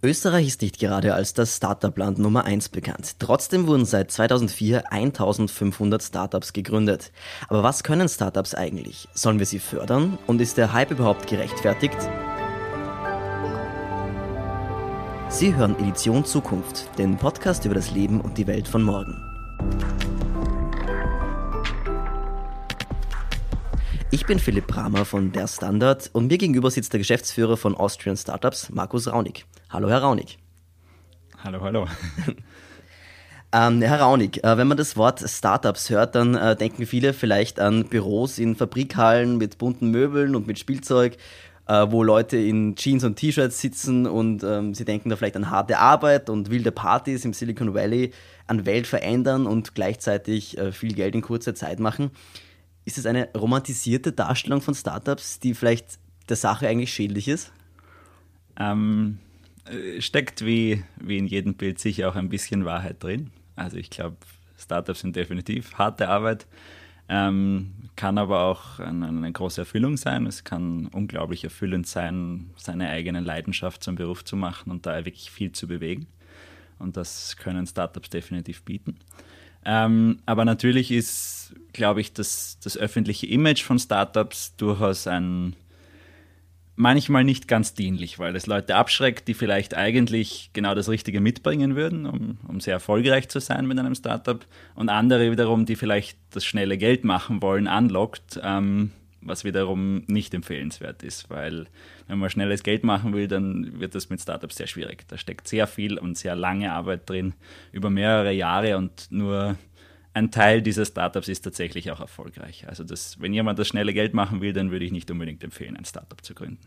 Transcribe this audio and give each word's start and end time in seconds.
Österreich 0.00 0.46
ist 0.46 0.62
nicht 0.62 0.78
gerade 0.78 1.14
als 1.14 1.34
das 1.34 1.56
Startup-Land 1.56 2.18
Nummer 2.18 2.44
1 2.44 2.68
bekannt. 2.68 3.16
Trotzdem 3.18 3.66
wurden 3.66 3.84
seit 3.84 4.12
2004 4.12 4.92
1500 4.92 6.00
Startups 6.00 6.52
gegründet. 6.52 7.10
Aber 7.48 7.64
was 7.64 7.82
können 7.82 8.08
Startups 8.08 8.54
eigentlich? 8.54 9.08
Sollen 9.12 9.40
wir 9.40 9.46
sie 9.46 9.58
fördern? 9.58 10.16
Und 10.28 10.40
ist 10.40 10.56
der 10.56 10.72
Hype 10.72 10.92
überhaupt 10.92 11.26
gerechtfertigt? 11.26 11.98
Sie 15.30 15.56
hören 15.56 15.76
Edition 15.80 16.24
Zukunft, 16.24 16.96
den 16.96 17.16
Podcast 17.16 17.64
über 17.64 17.74
das 17.74 17.90
Leben 17.90 18.20
und 18.20 18.38
die 18.38 18.46
Welt 18.46 18.68
von 18.68 18.84
morgen. 18.84 19.27
Ich 24.10 24.24
bin 24.24 24.38
Philipp 24.38 24.66
Bramer 24.68 25.04
von 25.04 25.32
Der 25.32 25.46
Standard 25.46 26.08
und 26.14 26.28
mir 26.28 26.38
gegenüber 26.38 26.70
sitzt 26.70 26.94
der 26.94 26.98
Geschäftsführer 26.98 27.58
von 27.58 27.74
Austrian 27.74 28.16
Startups, 28.16 28.70
Markus 28.70 29.06
Raunig. 29.06 29.44
Hallo, 29.68 29.90
Herr 29.90 29.98
Raunig. 29.98 30.38
Hallo, 31.44 31.60
hallo. 31.60 31.86
ähm, 33.52 33.82
Herr 33.82 34.00
Raunig, 34.00 34.42
äh, 34.42 34.56
wenn 34.56 34.66
man 34.66 34.78
das 34.78 34.96
Wort 34.96 35.22
Startups 35.28 35.90
hört, 35.90 36.14
dann 36.14 36.34
äh, 36.34 36.56
denken 36.56 36.86
viele 36.86 37.12
vielleicht 37.12 37.60
an 37.60 37.84
Büros 37.84 38.38
in 38.38 38.56
Fabrikhallen 38.56 39.36
mit 39.36 39.58
bunten 39.58 39.90
Möbeln 39.90 40.34
und 40.34 40.46
mit 40.46 40.58
Spielzeug, 40.58 41.18
äh, 41.66 41.86
wo 41.90 42.02
Leute 42.02 42.38
in 42.38 42.76
Jeans 42.76 43.04
und 43.04 43.16
T-Shirts 43.16 43.60
sitzen 43.60 44.06
und 44.06 44.42
ähm, 44.42 44.72
sie 44.72 44.86
denken 44.86 45.10
da 45.10 45.16
vielleicht 45.16 45.36
an 45.36 45.50
harte 45.50 45.76
Arbeit 45.76 46.30
und 46.30 46.48
wilde 46.48 46.72
Partys 46.72 47.26
im 47.26 47.34
Silicon 47.34 47.74
Valley, 47.74 48.12
an 48.46 48.64
Welt 48.64 48.86
verändern 48.86 49.46
und 49.46 49.74
gleichzeitig 49.74 50.56
äh, 50.56 50.72
viel 50.72 50.94
Geld 50.94 51.14
in 51.14 51.20
kurzer 51.20 51.54
Zeit 51.54 51.78
machen. 51.78 52.10
Ist 52.88 52.96
es 52.96 53.04
eine 53.04 53.28
romantisierte 53.34 54.12
Darstellung 54.12 54.62
von 54.62 54.74
Startups, 54.74 55.40
die 55.40 55.52
vielleicht 55.52 55.98
der 56.30 56.36
Sache 56.36 56.66
eigentlich 56.66 56.90
schädlich 56.90 57.28
ist? 57.28 57.52
Ähm, 58.58 59.18
äh, 59.66 60.00
steckt 60.00 60.42
wie, 60.42 60.82
wie 60.98 61.18
in 61.18 61.26
jedem 61.26 61.52
Bild 61.52 61.78
sicher 61.78 62.08
auch 62.08 62.16
ein 62.16 62.30
bisschen 62.30 62.64
Wahrheit 62.64 63.04
drin. 63.04 63.30
Also 63.56 63.76
ich 63.76 63.90
glaube, 63.90 64.16
Startups 64.56 65.00
sind 65.00 65.16
definitiv 65.16 65.74
harte 65.74 66.08
Arbeit, 66.08 66.46
ähm, 67.10 67.74
kann 67.94 68.16
aber 68.16 68.44
auch 68.44 68.78
eine, 68.78 69.08
eine, 69.08 69.32
große 69.32 69.60
Erfüllung 69.60 69.98
sein. 69.98 70.24
Es 70.24 70.44
kann 70.44 70.86
unglaublich 70.86 71.44
erfüllend 71.44 71.86
sein, 71.86 72.48
seine 72.56 72.88
eigene 72.88 73.20
Leidenschaft 73.20 73.84
zum 73.84 73.96
Beruf 73.96 74.24
zu 74.24 74.34
machen 74.34 74.70
und 74.70 74.86
da 74.86 75.04
wirklich 75.04 75.30
viel 75.30 75.52
zu 75.52 75.68
bewegen. 75.68 76.06
Und 76.78 76.96
das 76.96 77.36
können 77.36 77.66
Startups 77.66 78.08
definitiv 78.08 78.62
bieten. 78.62 78.96
Ähm, 79.70 80.20
aber 80.24 80.46
natürlich 80.46 80.90
ist, 80.90 81.54
glaube 81.74 82.00
ich, 82.00 82.14
das, 82.14 82.58
das 82.64 82.78
öffentliche 82.78 83.26
Image 83.26 83.62
von 83.62 83.78
Startups 83.78 84.56
durchaus 84.56 85.06
ein, 85.06 85.56
manchmal 86.74 87.22
nicht 87.22 87.48
ganz 87.48 87.74
dienlich, 87.74 88.18
weil 88.18 88.34
es 88.34 88.46
Leute 88.46 88.76
abschreckt, 88.76 89.28
die 89.28 89.34
vielleicht 89.34 89.74
eigentlich 89.74 90.48
genau 90.54 90.74
das 90.74 90.88
Richtige 90.88 91.20
mitbringen 91.20 91.76
würden, 91.76 92.06
um, 92.06 92.38
um 92.48 92.60
sehr 92.60 92.72
erfolgreich 92.72 93.28
zu 93.28 93.40
sein 93.40 93.66
mit 93.66 93.78
einem 93.78 93.94
Startup. 93.94 94.42
Und 94.74 94.88
andere 94.88 95.30
wiederum, 95.30 95.66
die 95.66 95.76
vielleicht 95.76 96.16
das 96.30 96.46
schnelle 96.46 96.78
Geld 96.78 97.04
machen 97.04 97.42
wollen, 97.42 97.66
anlockt, 97.66 98.40
ähm, 98.42 98.92
was 99.20 99.44
wiederum 99.44 100.04
nicht 100.06 100.34
empfehlenswert 100.34 101.02
ist, 101.02 101.30
weil 101.30 101.66
wenn 102.06 102.18
man 102.18 102.30
schnelles 102.30 102.62
Geld 102.62 102.84
machen 102.84 103.12
will, 103.12 103.28
dann 103.28 103.80
wird 103.80 103.94
das 103.94 104.10
mit 104.10 104.20
Startups 104.20 104.56
sehr 104.56 104.66
schwierig. 104.66 105.06
Da 105.08 105.18
steckt 105.18 105.48
sehr 105.48 105.66
viel 105.66 105.98
und 105.98 106.16
sehr 106.16 106.36
lange 106.36 106.72
Arbeit 106.72 107.08
drin, 107.08 107.34
über 107.72 107.90
mehrere 107.90 108.32
Jahre 108.32 108.76
und 108.76 109.08
nur 109.10 109.56
ein 110.14 110.30
Teil 110.30 110.62
dieser 110.62 110.84
Startups 110.84 111.28
ist 111.28 111.42
tatsächlich 111.42 111.90
auch 111.90 112.00
erfolgreich. 112.00 112.66
Also 112.66 112.84
das, 112.84 113.20
wenn 113.20 113.32
jemand 113.32 113.58
das 113.58 113.68
schnelle 113.68 113.92
Geld 113.92 114.14
machen 114.14 114.40
will, 114.40 114.52
dann 114.52 114.70
würde 114.70 114.84
ich 114.84 114.92
nicht 114.92 115.10
unbedingt 115.10 115.44
empfehlen, 115.44 115.76
ein 115.76 115.84
Startup 115.84 116.22
zu 116.24 116.34
gründen. 116.34 116.66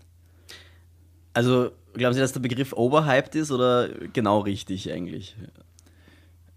Also 1.33 1.71
glauben 1.93 2.13
Sie, 2.13 2.19
dass 2.19 2.33
der 2.33 2.41
Begriff 2.41 2.73
overhyped 2.73 3.35
ist 3.35 3.51
oder 3.51 3.89
genau 4.13 4.39
richtig 4.39 4.91
eigentlich? 4.91 5.35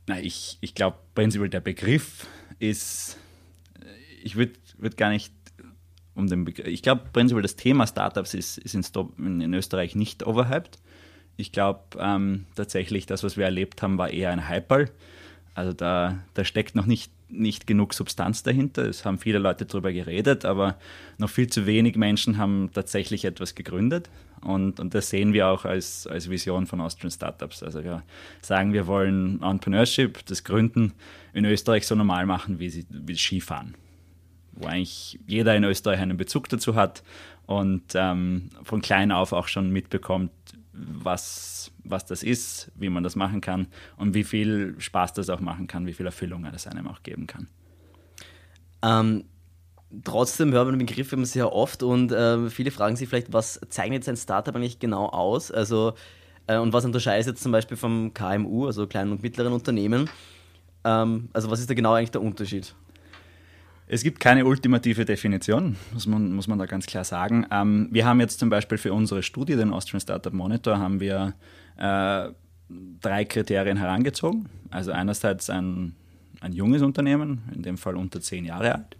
Na, 0.07 0.21
ich, 0.21 0.59
ich 0.61 0.75
glaube 0.75 0.99
prinzipiell 1.15 1.49
der 1.49 1.61
Begriff 1.61 2.27
ist, 2.59 3.19
ich 4.23 4.37
würde 4.37 4.53
würd 4.79 4.97
gar 4.97 5.11
nicht 5.11 5.33
um 6.15 6.29
den 6.29 6.45
Begriff, 6.45 6.67
ich 6.67 6.83
glaube 6.83 7.03
prinzipiell 7.13 7.43
das 7.43 7.57
Thema 7.57 7.87
Startups 7.87 8.35
ist, 8.35 8.59
ist 8.59 8.75
in, 8.75 9.41
in 9.41 9.55
Österreich 9.55 9.95
nicht 9.95 10.27
overhyped. 10.27 10.79
Ich 11.37 11.51
glaube 11.53 11.81
ähm, 11.99 12.47
tatsächlich, 12.55 13.07
das, 13.07 13.25
was 13.25 13.37
wir 13.37 13.45
erlebt 13.45 13.83
haben, 13.83 13.99
war 13.99 14.11
eher 14.11 14.31
ein 14.31 14.49
Hyperl. 14.49 14.91
Also 15.55 15.73
da, 15.73 16.19
da 16.35 16.45
steckt 16.45 16.75
noch 16.75 16.87
nicht, 16.87 17.13
nicht 17.29 17.67
genug 17.67 17.95
Substanz 17.95 18.43
dahinter. 18.43 18.87
Es 18.87 19.05
haben 19.05 19.19
viele 19.19 19.39
Leute 19.39 19.67
darüber 19.67 19.93
geredet, 19.93 20.45
aber 20.45 20.77
noch 21.19 21.31
viel 21.31 21.49
zu 21.49 21.67
wenig 21.67 21.97
Menschen 21.97 22.39
haben 22.39 22.71
tatsächlich 22.73 23.25
etwas 23.25 23.55
gegründet. 23.55 24.11
Und, 24.41 24.79
und 24.79 24.95
das 24.95 25.11
sehen 25.11 25.33
wir 25.33 25.49
auch 25.49 25.65
als, 25.65 26.07
als 26.07 26.29
Vision 26.29 26.67
von 26.67 26.81
Austrian 26.81 27.11
Startups. 27.11 27.63
Also 27.63 27.83
wir 27.83 28.03
sagen, 28.43 28.73
wir 28.73 28.87
wollen 28.87 29.43
Entrepreneurship, 29.43 30.25
das 30.27 30.45
Gründen 30.45 30.93
in 31.33 31.45
Österreich 31.45 31.87
so 31.87 31.95
normal 31.95 32.27
machen 32.27 32.59
wie, 32.59 32.69
sie, 32.69 32.85
wie 32.91 33.17
Skifahren. 33.17 33.75
Wo 34.57 34.67
eigentlich 34.67 35.19
jeder 35.27 35.57
in 35.57 35.65
Österreich 35.65 36.01
einen 36.01 36.17
Bezug 36.17 36.49
dazu 36.49 36.75
hat 36.75 37.03
und 37.47 37.83
ähm, 37.95 38.51
von 38.63 38.81
klein 38.83 39.13
auf 39.13 39.33
auch 39.33 39.49
schon 39.49 39.71
mitbekommt, 39.71 40.31
was, 40.73 41.73
was 41.85 42.05
das 42.07 42.23
ist, 42.23 42.71
wie 42.75 42.89
man 42.89 43.05
das 43.05 43.17
machen 43.17 43.41
kann 43.41 43.69
und 43.97 44.15
wie 44.15 44.25
viel 44.25 44.75
Spaß 44.79 45.13
das 45.13 45.31
auch 45.31 45.41
machen 45.41 45.67
kann, 45.67 45.87
wie 45.87 45.93
viel 45.93 46.07
Erfüllung 46.07 46.45
es 46.47 46.67
einem 46.67 46.89
auch 46.89 47.03
geben 47.03 47.27
kann. 47.27 47.49
Ähm, 48.83 49.25
trotzdem 50.03 50.53
hört 50.53 50.67
man 50.67 50.79
den 50.79 50.87
Begriff 50.87 51.13
immer 51.13 51.27
sehr 51.27 51.53
oft 51.53 51.83
und 51.83 52.13
äh, 52.13 52.51
viele 52.51 52.71
fragen 52.71 52.97
sich 52.97 53.09
vielleicht, 53.09 53.33
was 53.33 53.61
zeichnet 53.69 54.05
sein 54.05 54.17
Startup 54.17 54.55
eigentlich 54.55 54.79
genau 54.79 55.07
aus? 55.07 55.51
Also, 55.51 55.95
äh, 56.47 56.59
und 56.59 56.73
was 56.73 56.85
unterscheidet 56.85 57.27
jetzt 57.27 57.43
zum 57.43 57.53
Beispiel 57.53 57.77
vom 57.77 58.13
KMU, 58.13 58.67
also 58.67 58.87
kleinen 58.87 59.13
und 59.13 59.23
mittleren 59.23 59.53
Unternehmen? 59.53 60.11
Ähm, 60.85 61.29
also, 61.33 61.51
was 61.51 61.61
ist 61.61 61.71
da 61.71 61.75
genau 61.75 61.95
eigentlich 61.95 62.11
der 62.11 62.23
Unterschied? 62.23 62.75
Es 63.87 64.03
gibt 64.03 64.19
keine 64.19 64.47
ultimative 64.47 65.05
Definition, 65.05 65.77
muss 65.93 66.07
man, 66.07 66.33
muss 66.33 66.49
man 66.49 66.59
da 66.59 66.67
ganz 66.67 66.87
klar 66.87 67.05
sagen. 67.05 67.47
Ähm, 67.51 67.89
wir 67.91 68.07
haben 68.07 68.21
jetzt 68.21 68.39
zum 68.39 68.49
Beispiel 68.49 68.79
für 68.79 68.93
unsere 68.95 69.23
Studie, 69.23 69.57
den 69.57 69.73
Austrian 69.73 70.01
Startup 70.01 70.33
Monitor, 70.33 70.79
haben 70.79 71.01
wir 71.01 71.35
äh, 71.77 72.29
drei 73.01 73.25
Kriterien 73.27 73.77
herangezogen. 73.77 74.49
Also 74.71 74.93
einerseits 74.93 75.51
ein, 75.51 75.95
ein 76.41 76.53
junges 76.53 76.83
Unternehmen, 76.83 77.43
in 77.55 77.63
dem 77.63 77.77
Fall 77.77 77.97
unter 77.97 78.21
zehn 78.21 78.47
Jahre 78.47 78.75
alt. 78.75 78.97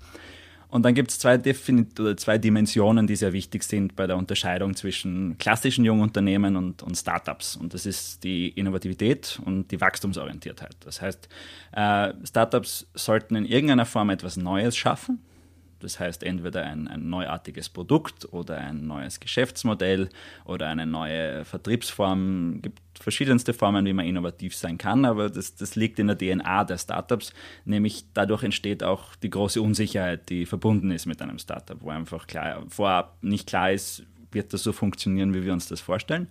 Und 0.75 0.83
dann 0.83 0.95
gibt 0.95 1.13
es 1.13 1.21
zwei, 1.21 1.39
zwei 1.39 2.37
Dimensionen, 2.37 3.07
die 3.07 3.15
sehr 3.15 3.33
wichtig 3.33 3.63
sind 3.63 3.95
bei 3.95 4.09
der 4.09 4.17
Unterscheidung 4.17 4.75
zwischen 4.75 5.39
klassischen 5.39 5.85
Jungunternehmen 5.85 6.57
und, 6.57 6.83
und 6.83 6.97
Startups. 6.97 7.55
Und 7.55 7.75
das 7.75 7.87
ist 7.87 8.25
die 8.25 8.49
Innovativität 8.49 9.39
und 9.45 9.71
die 9.71 9.81
Wachstumsorientiertheit. 9.81 10.75
Das 10.81 11.01
heißt, 11.01 11.29
äh, 11.77 12.13
Startups 12.27 12.89
sollten 12.93 13.37
in 13.37 13.45
irgendeiner 13.45 13.87
Form 13.87 14.11
etwas 14.11 14.37
Neues 14.37 14.77
schaffen 14.77 15.21
das 15.85 16.01
heißt 16.01 16.23
entweder 16.23 16.65
ein, 16.65 16.89
ein 16.89 17.11
neuartiges 17.11 17.69
Produkt 17.69 18.33
oder 18.33 18.57
ein 18.57 18.87
neues 18.87 19.21
Geschäftsmodell 19.21 20.09
oder 20.47 20.69
eine 20.69 20.87
neue 20.87 21.45
Vertriebsform. 21.45 22.55
Es 22.57 22.63
gibt 22.63 22.81
verschiedenste 22.99 23.53
Formen, 23.53 23.85
wie 23.85 23.93
man 23.93 24.07
innovativ 24.07 24.57
sein 24.57 24.79
kann, 24.79 25.05
aber 25.05 25.29
das, 25.29 25.55
das 25.57 25.77
liegt 25.77 25.99
in 25.99 26.07
der 26.07 26.17
DNA 26.17 26.65
der 26.65 26.79
Startups, 26.79 27.33
nämlich 27.65 28.07
dadurch 28.15 28.43
entsteht 28.43 28.83
auch 28.83 29.15
die 29.17 29.31
große 29.31 29.61
Unsicherheit, 29.61 30.31
die 30.31 30.47
verbunden 30.47 30.91
ist 30.91 31.07
mit 31.07 31.21
einem 31.21 31.39
Startup, 31.39 31.81
wo 31.81 31.91
einfach 31.91 32.27
klar, 32.27 32.65
vorab 32.69 33.19
nicht 33.23 33.47
klar 33.47 33.71
ist, 33.71 34.05
wird 34.33 34.53
das 34.53 34.63
so 34.63 34.73
funktionieren, 34.73 35.35
wie 35.35 35.45
wir 35.45 35.53
uns 35.53 35.69
das 35.69 35.81
vorstellen. 35.81 36.29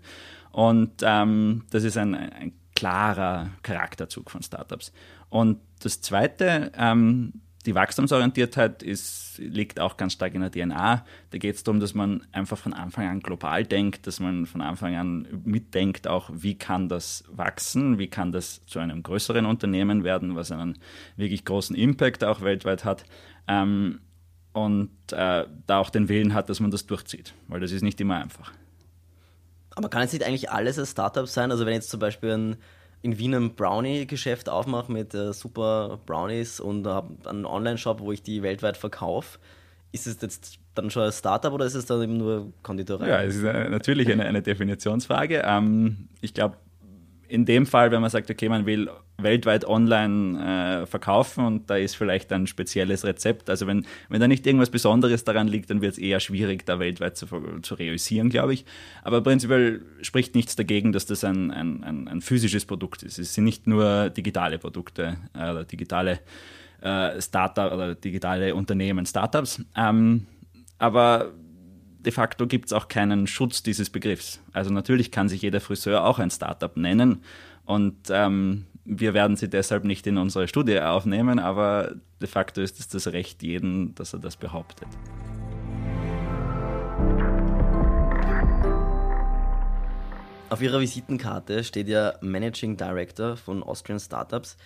Und 0.52 0.92
ähm, 1.04 1.64
das 1.70 1.84
ist 1.84 1.98
ein, 1.98 2.16
ein 2.16 2.54
klarer 2.76 3.52
Charakterzug 3.62 4.32
von 4.32 4.42
Startups. 4.42 4.92
Und 5.30 5.60
das 5.80 6.02
Zweite, 6.02 6.72
ähm, 6.76 7.34
die 7.66 7.76
Wachstumsorientiertheit 7.76 8.84
ist, 8.84 9.38
liegt 9.38 9.80
auch 9.80 9.98
ganz 9.98 10.14
stark 10.14 10.36
in 10.36 10.42
der 10.42 10.52
DNA. 10.52 11.06
Da 11.32 11.38
geht 11.38 11.56
es 11.56 11.64
darum, 11.64 11.80
dass 11.80 11.94
man 11.94 12.26
einfach 12.32 12.58
von 12.58 12.74
Anfang 12.74 13.08
an 13.08 13.20
global 13.22 13.64
denkt, 13.64 14.06
dass 14.06 14.20
man 14.20 14.46
von 14.46 14.62
Anfang 14.62 14.96
an 14.96 15.28
mitdenkt, 15.46 16.08
auch 16.08 16.30
wie 16.34 16.58
kann 16.58 16.90
das 16.90 17.24
wachsen, 17.30 18.00
wie 18.00 18.08
kann 18.08 18.32
das 18.32 18.66
zu 18.66 18.80
einem 18.80 19.02
größeren 19.02 19.46
Unternehmen 19.46 20.04
werden, 20.04 20.36
was 20.36 20.52
einen 20.52 20.78
wirklich 21.16 21.46
großen 21.46 21.76
Impact 21.76 22.24
auch 22.24 22.42
weltweit 22.42 22.84
hat. 22.84 23.06
Ähm, 23.48 24.00
und 24.52 24.92
äh, 25.12 25.46
da 25.66 25.80
auch 25.80 25.90
den 25.90 26.10
Willen 26.10 26.34
hat, 26.34 26.50
dass 26.50 26.60
man 26.60 26.70
das 26.70 26.86
durchzieht, 26.86 27.34
weil 27.48 27.60
das 27.60 27.72
ist 27.72 27.82
nicht 27.82 28.00
immer 28.00 28.18
einfach. 28.18 28.52
Aber 29.76 29.90
kann 29.90 30.04
es 30.04 30.14
nicht 30.14 30.24
eigentlich 30.24 30.52
alles 30.52 30.78
als 30.78 30.92
Startup 30.92 31.28
sein? 31.28 31.50
Also 31.50 31.66
wenn 31.66 31.74
jetzt 31.74 31.90
zum 31.90 32.00
Beispiel 32.00 32.32
ein 32.32 32.58
in 33.04 33.20
Wien 33.20 33.36
ein 33.36 33.54
Brownie-Geschäft 33.54 34.50
aufmache 34.50 34.92
mit 34.92 35.14
äh, 35.14 35.34
super 35.34 36.00
Brownies 36.06 36.60
und 36.60 36.88
habe 36.88 37.16
einen 37.30 37.46
Online-Shop, 37.46 38.00
wo 38.00 38.12
ich 38.12 38.24
die 38.24 38.42
weltweit 38.42 38.78
verkaufe, 38.78 39.38
ist 39.92 40.08
es 40.08 40.20
jetzt 40.22 40.58
dann 40.74 40.90
schon 40.90 41.04
ein 41.04 41.12
Startup 41.12 41.54
oder 41.54 41.66
ist 41.66 41.76
es 41.76 41.86
dann 41.86 42.02
eben 42.02 42.18
nur 42.18 42.52
Konditorei? 42.64 43.08
Ja, 43.08 43.22
es 43.22 43.36
ist 43.36 43.46
eine, 43.46 43.70
natürlich 43.70 44.10
eine, 44.12 44.24
eine 44.26 44.42
Definitionsfrage. 44.42 45.44
Ähm, 45.46 46.08
ich 46.22 46.34
glaube, 46.34 46.56
in 47.34 47.46
dem 47.46 47.66
Fall, 47.66 47.90
wenn 47.90 48.02
man 48.02 48.12
sagt, 48.12 48.30
okay, 48.30 48.48
man 48.48 48.68
will 48.68 48.92
weltweit 49.18 49.66
online 49.66 50.84
äh, 50.84 50.86
verkaufen 50.86 51.44
und 51.44 51.68
da 51.68 51.78
ist 51.78 51.96
vielleicht 51.96 52.32
ein 52.32 52.46
spezielles 52.46 53.04
Rezept. 53.06 53.50
Also 53.50 53.66
wenn, 53.66 53.88
wenn 54.10 54.22
da 54.22 54.28
nicht 54.28 54.46
irgendwas 54.46 54.70
Besonderes 54.70 55.24
daran 55.24 55.48
liegt, 55.48 55.72
dann 55.72 55.82
wird 55.82 55.94
es 55.94 55.98
eher 55.98 56.20
schwierig, 56.20 56.64
da 56.68 56.78
weltweit 56.78 57.18
zu, 57.18 57.26
zu 57.64 57.74
realisieren, 57.74 58.30
glaube 58.30 58.54
ich. 58.54 58.66
Aber 59.02 59.22
prinzipiell 59.22 59.82
spricht 60.04 60.36
nichts 60.36 60.56
dagegen, 60.56 60.92
dass 60.92 61.08
das 61.08 61.24
ein, 61.24 61.50
ein, 61.50 61.84
ein, 61.84 62.08
ein 62.08 62.22
physisches 62.22 62.66
Produkt 62.66 63.02
ist. 63.02 63.18
Es 63.18 63.34
sind 63.34 63.46
nicht 63.46 63.66
nur 63.66 64.12
digitale 64.12 64.60
Produkte 64.60 65.18
äh, 65.34 65.50
oder 65.50 65.64
digitale 65.64 66.20
äh, 66.82 67.20
Startup 67.20 67.74
oder 67.74 67.96
digitale 67.96 68.54
Unternehmen, 68.54 69.08
Startups. 69.08 69.60
Ähm, 69.76 70.28
aber 70.78 71.32
de 72.06 72.12
facto 72.12 72.48
gibt 72.48 72.68
es 72.68 72.74
auch 72.74 72.88
keinen 72.88 73.28
Schutz 73.28 73.64
dieses 73.64 73.90
Begriffs. 73.90 74.42
Also 74.52 74.72
natürlich 74.72 75.12
kann 75.12 75.30
sich 75.30 75.42
jeder 75.42 75.62
Friseur 75.62 76.06
auch 76.06 76.20
ein 76.20 76.32
Startup 76.32 76.76
nennen 76.76 77.24
und 77.66 77.96
ähm, 78.10 78.66
wir 78.86 79.14
werden 79.14 79.38
sie 79.38 79.50
deshalb 79.50 79.86
nicht 79.86 80.06
in 80.08 80.18
unsere 80.18 80.48
Studie 80.48 80.80
aufnehmen, 80.80 81.40
aber 81.40 81.96
de 82.22 82.28
facto 82.28 82.62
ist 82.62 82.80
es 82.80 82.90
das 82.90 83.08
Recht 83.08 83.42
jeden, 83.42 83.96
dass 83.96 84.14
er 84.14 84.20
das 84.20 84.36
behauptet. 84.36 84.88
Auf 90.50 90.62
Ihrer 90.62 90.82
Visitenkarte 90.82 91.64
steht 91.64 91.88
ja 91.88 92.14
Managing 92.22 92.78
Director 92.78 93.38
von 93.38 93.64
Austrian 93.64 94.00
Startups. 94.00 94.58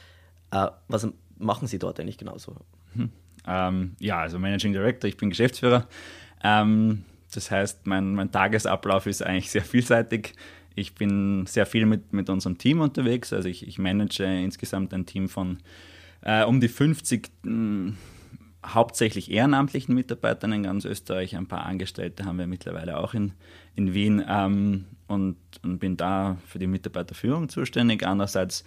Äh, 0.51 0.67
was 0.87 1.07
machen 1.37 1.67
Sie 1.67 1.79
dort 1.79 1.99
eigentlich 1.99 2.17
genauso? 2.17 2.57
Hm. 2.93 3.09
Ähm, 3.47 3.95
ja, 3.99 4.19
also 4.19 4.39
Managing 4.39 4.73
Director, 4.73 5.07
ich 5.07 5.15
bin 5.15 5.29
Geschäftsführer. 5.29 5.87
Ähm, 6.43 7.05
das 7.33 7.51
heißt, 7.51 7.87
mein, 7.87 8.13
mein 8.13 8.31
Tagesablauf 8.31 9.05
ist 9.05 9.21
eigentlich 9.21 9.51
sehr 9.51 9.63
vielseitig. 9.63 10.33
Ich 10.75 10.95
bin 10.95 11.45
sehr 11.47 11.65
viel 11.65 11.85
mit, 11.85 12.13
mit 12.13 12.29
unserem 12.29 12.57
Team 12.57 12.81
unterwegs. 12.81 13.33
Also 13.33 13.49
ich, 13.49 13.67
ich 13.67 13.79
manage 13.79 14.23
insgesamt 14.23 14.93
ein 14.93 15.05
Team 15.05 15.27
von 15.27 15.57
äh, 16.21 16.43
um 16.43 16.61
die 16.61 16.67
50 16.67 17.29
mh, 17.43 17.51
hm, 17.51 17.97
hauptsächlich 18.65 19.31
ehrenamtlichen 19.31 19.95
Mitarbeitern 19.95 20.51
in 20.51 20.63
ganz 20.63 20.85
Österreich. 20.85 21.35
Ein 21.35 21.47
paar 21.47 21.65
Angestellte 21.65 22.25
haben 22.25 22.37
wir 22.37 22.47
mittlerweile 22.47 22.97
auch 22.97 23.13
in, 23.13 23.33
in 23.75 23.93
Wien 23.93 24.23
ähm, 24.27 24.85
und, 25.07 25.37
und 25.63 25.79
bin 25.79 25.97
da 25.97 26.37
für 26.45 26.59
die 26.59 26.67
Mitarbeiterführung 26.67 27.49
zuständig. 27.49 28.05
Andererseits 28.05 28.63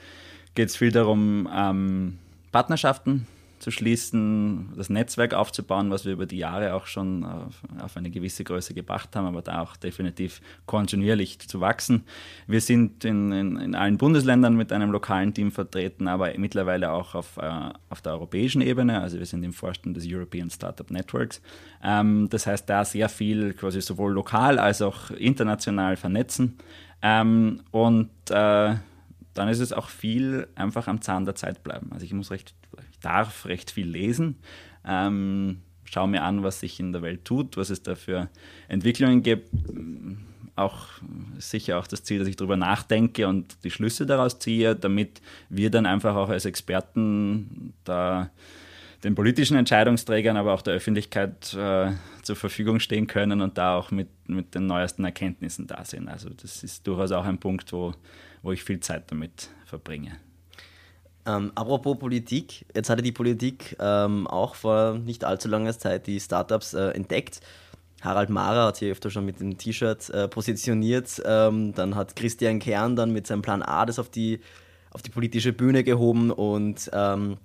geht 0.54 0.68
es 0.68 0.76
viel 0.76 0.90
darum, 0.90 1.48
ähm, 1.52 2.18
Partnerschaften 2.50 3.26
zu 3.60 3.70
schließen, 3.70 4.72
das 4.76 4.88
Netzwerk 4.88 5.34
aufzubauen, 5.34 5.90
was 5.90 6.04
wir 6.06 6.12
über 6.12 6.26
die 6.26 6.38
Jahre 6.38 6.74
auch 6.74 6.86
schon 6.86 7.24
auf, 7.24 7.62
auf 7.78 7.96
eine 7.96 8.10
gewisse 8.10 8.42
Größe 8.42 8.72
gebracht 8.74 9.14
haben, 9.14 9.26
aber 9.26 9.42
da 9.42 9.60
auch 9.60 9.76
definitiv 9.76 10.40
kontinuierlich 10.66 11.38
zu 11.38 11.60
wachsen. 11.60 12.04
Wir 12.46 12.62
sind 12.62 13.04
in, 13.04 13.30
in, 13.32 13.56
in 13.56 13.74
allen 13.74 13.98
Bundesländern 13.98 14.56
mit 14.56 14.72
einem 14.72 14.90
lokalen 14.90 15.34
Team 15.34 15.52
vertreten, 15.52 16.08
aber 16.08 16.32
mittlerweile 16.38 16.90
auch 16.90 17.14
auf, 17.14 17.36
äh, 17.36 17.70
auf 17.90 18.00
der 18.00 18.12
europäischen 18.12 18.62
Ebene. 18.62 19.00
Also 19.00 19.18
wir 19.18 19.26
sind 19.26 19.44
im 19.44 19.52
Vorstand 19.52 19.96
des 19.96 20.04
European 20.08 20.48
Startup 20.48 20.90
Networks. 20.90 21.42
Ähm, 21.84 22.28
das 22.30 22.46
heißt, 22.46 22.68
da 22.68 22.84
sehr 22.84 23.10
viel 23.10 23.52
quasi 23.52 23.82
sowohl 23.82 24.12
lokal 24.12 24.58
als 24.58 24.80
auch 24.80 25.10
international 25.10 25.96
vernetzen. 25.96 26.56
Ähm, 27.02 27.60
und 27.70 28.10
äh, 28.30 28.74
dann 29.34 29.48
ist 29.48 29.60
es 29.60 29.72
auch 29.72 29.88
viel 29.88 30.48
einfach 30.54 30.88
am 30.88 31.00
Zahn 31.02 31.24
der 31.24 31.34
Zeit 31.34 31.62
bleiben. 31.62 31.90
Also 31.92 32.04
ich 32.04 32.12
muss 32.12 32.30
recht 32.30 32.54
darf 33.00 33.46
recht 33.46 33.70
viel 33.70 33.88
lesen. 33.88 34.36
Ähm, 34.84 35.58
schaue 35.84 36.08
mir 36.08 36.22
an, 36.22 36.42
was 36.42 36.60
sich 36.60 36.80
in 36.80 36.92
der 36.92 37.02
Welt 37.02 37.24
tut, 37.24 37.56
was 37.56 37.70
es 37.70 37.82
da 37.82 37.94
für 37.94 38.28
Entwicklungen 38.68 39.22
gibt. 39.22 39.50
Auch 40.56 40.86
sicher 41.38 41.78
auch 41.78 41.86
das 41.86 42.04
Ziel, 42.04 42.18
dass 42.18 42.28
ich 42.28 42.36
darüber 42.36 42.56
nachdenke 42.56 43.26
und 43.26 43.56
die 43.64 43.70
Schlüsse 43.70 44.06
daraus 44.06 44.38
ziehe, 44.38 44.76
damit 44.76 45.20
wir 45.48 45.70
dann 45.70 45.86
einfach 45.86 46.14
auch 46.14 46.28
als 46.28 46.44
Experten 46.44 47.72
da 47.84 48.30
den 49.02 49.14
politischen 49.14 49.56
Entscheidungsträgern, 49.56 50.36
aber 50.36 50.52
auch 50.52 50.62
der 50.62 50.74
Öffentlichkeit 50.74 51.54
äh, 51.54 51.92
zur 52.22 52.36
Verfügung 52.36 52.80
stehen 52.80 53.06
können 53.06 53.40
und 53.40 53.56
da 53.56 53.76
auch 53.76 53.90
mit, 53.90 54.08
mit 54.28 54.54
den 54.54 54.66
neuesten 54.66 55.04
Erkenntnissen 55.04 55.66
da 55.66 55.84
sind. 55.84 56.08
Also 56.08 56.28
das 56.28 56.62
ist 56.62 56.86
durchaus 56.86 57.12
auch 57.12 57.24
ein 57.24 57.38
Punkt, 57.38 57.72
wo, 57.72 57.94
wo 58.42 58.52
ich 58.52 58.62
viel 58.62 58.80
Zeit 58.80 59.10
damit 59.10 59.48
verbringe. 59.64 60.12
Ähm, 61.26 61.52
apropos 61.54 61.98
Politik, 61.98 62.64
jetzt 62.74 62.88
hatte 62.88 63.02
die 63.02 63.12
Politik 63.12 63.76
ähm, 63.78 64.26
auch 64.26 64.54
vor 64.54 64.94
nicht 64.94 65.24
allzu 65.24 65.48
langer 65.48 65.78
Zeit 65.78 66.06
die 66.06 66.18
Startups 66.18 66.74
äh, 66.74 66.88
entdeckt. 66.90 67.40
Harald 68.00 68.30
Mara 68.30 68.66
hat 68.66 68.78
hier 68.78 68.92
öfter 68.92 69.10
schon 69.10 69.26
mit 69.26 69.40
dem 69.40 69.58
T-Shirt 69.58 70.08
äh, 70.10 70.28
positioniert. 70.28 71.20
Ähm, 71.24 71.74
dann 71.74 71.94
hat 71.94 72.16
Christian 72.16 72.58
Kern 72.58 72.96
dann 72.96 73.12
mit 73.12 73.26
seinem 73.26 73.42
Plan 73.42 73.62
A 73.62 73.84
das 73.84 73.98
auf 73.98 74.08
die, 74.08 74.40
auf 74.90 75.02
die 75.02 75.10
politische 75.10 75.52
Bühne 75.52 75.84
gehoben 75.84 76.30
und 76.30 76.90
ähm, 76.94 77.36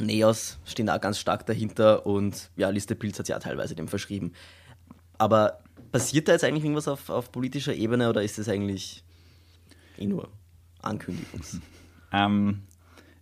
Neos 0.00 0.58
stehen 0.64 0.86
da 0.86 0.96
ganz 0.98 1.18
stark 1.18 1.44
dahinter 1.44 2.06
und 2.06 2.50
ja, 2.56 2.70
Liste 2.70 2.94
Pilz 2.94 3.18
hat 3.18 3.28
ja 3.28 3.38
teilweise 3.38 3.74
dem 3.74 3.88
verschrieben. 3.88 4.32
Aber 5.18 5.58
passiert 5.92 6.28
da 6.28 6.32
jetzt 6.32 6.44
eigentlich 6.44 6.64
irgendwas 6.64 6.88
auf, 6.88 7.10
auf 7.10 7.30
politischer 7.32 7.74
Ebene 7.74 8.08
oder 8.08 8.22
ist 8.22 8.38
das 8.38 8.48
eigentlich 8.48 9.02
eh 9.98 10.06
nur 10.06 10.28
Ankündigungs? 10.80 11.60
Ähm, 12.10 12.62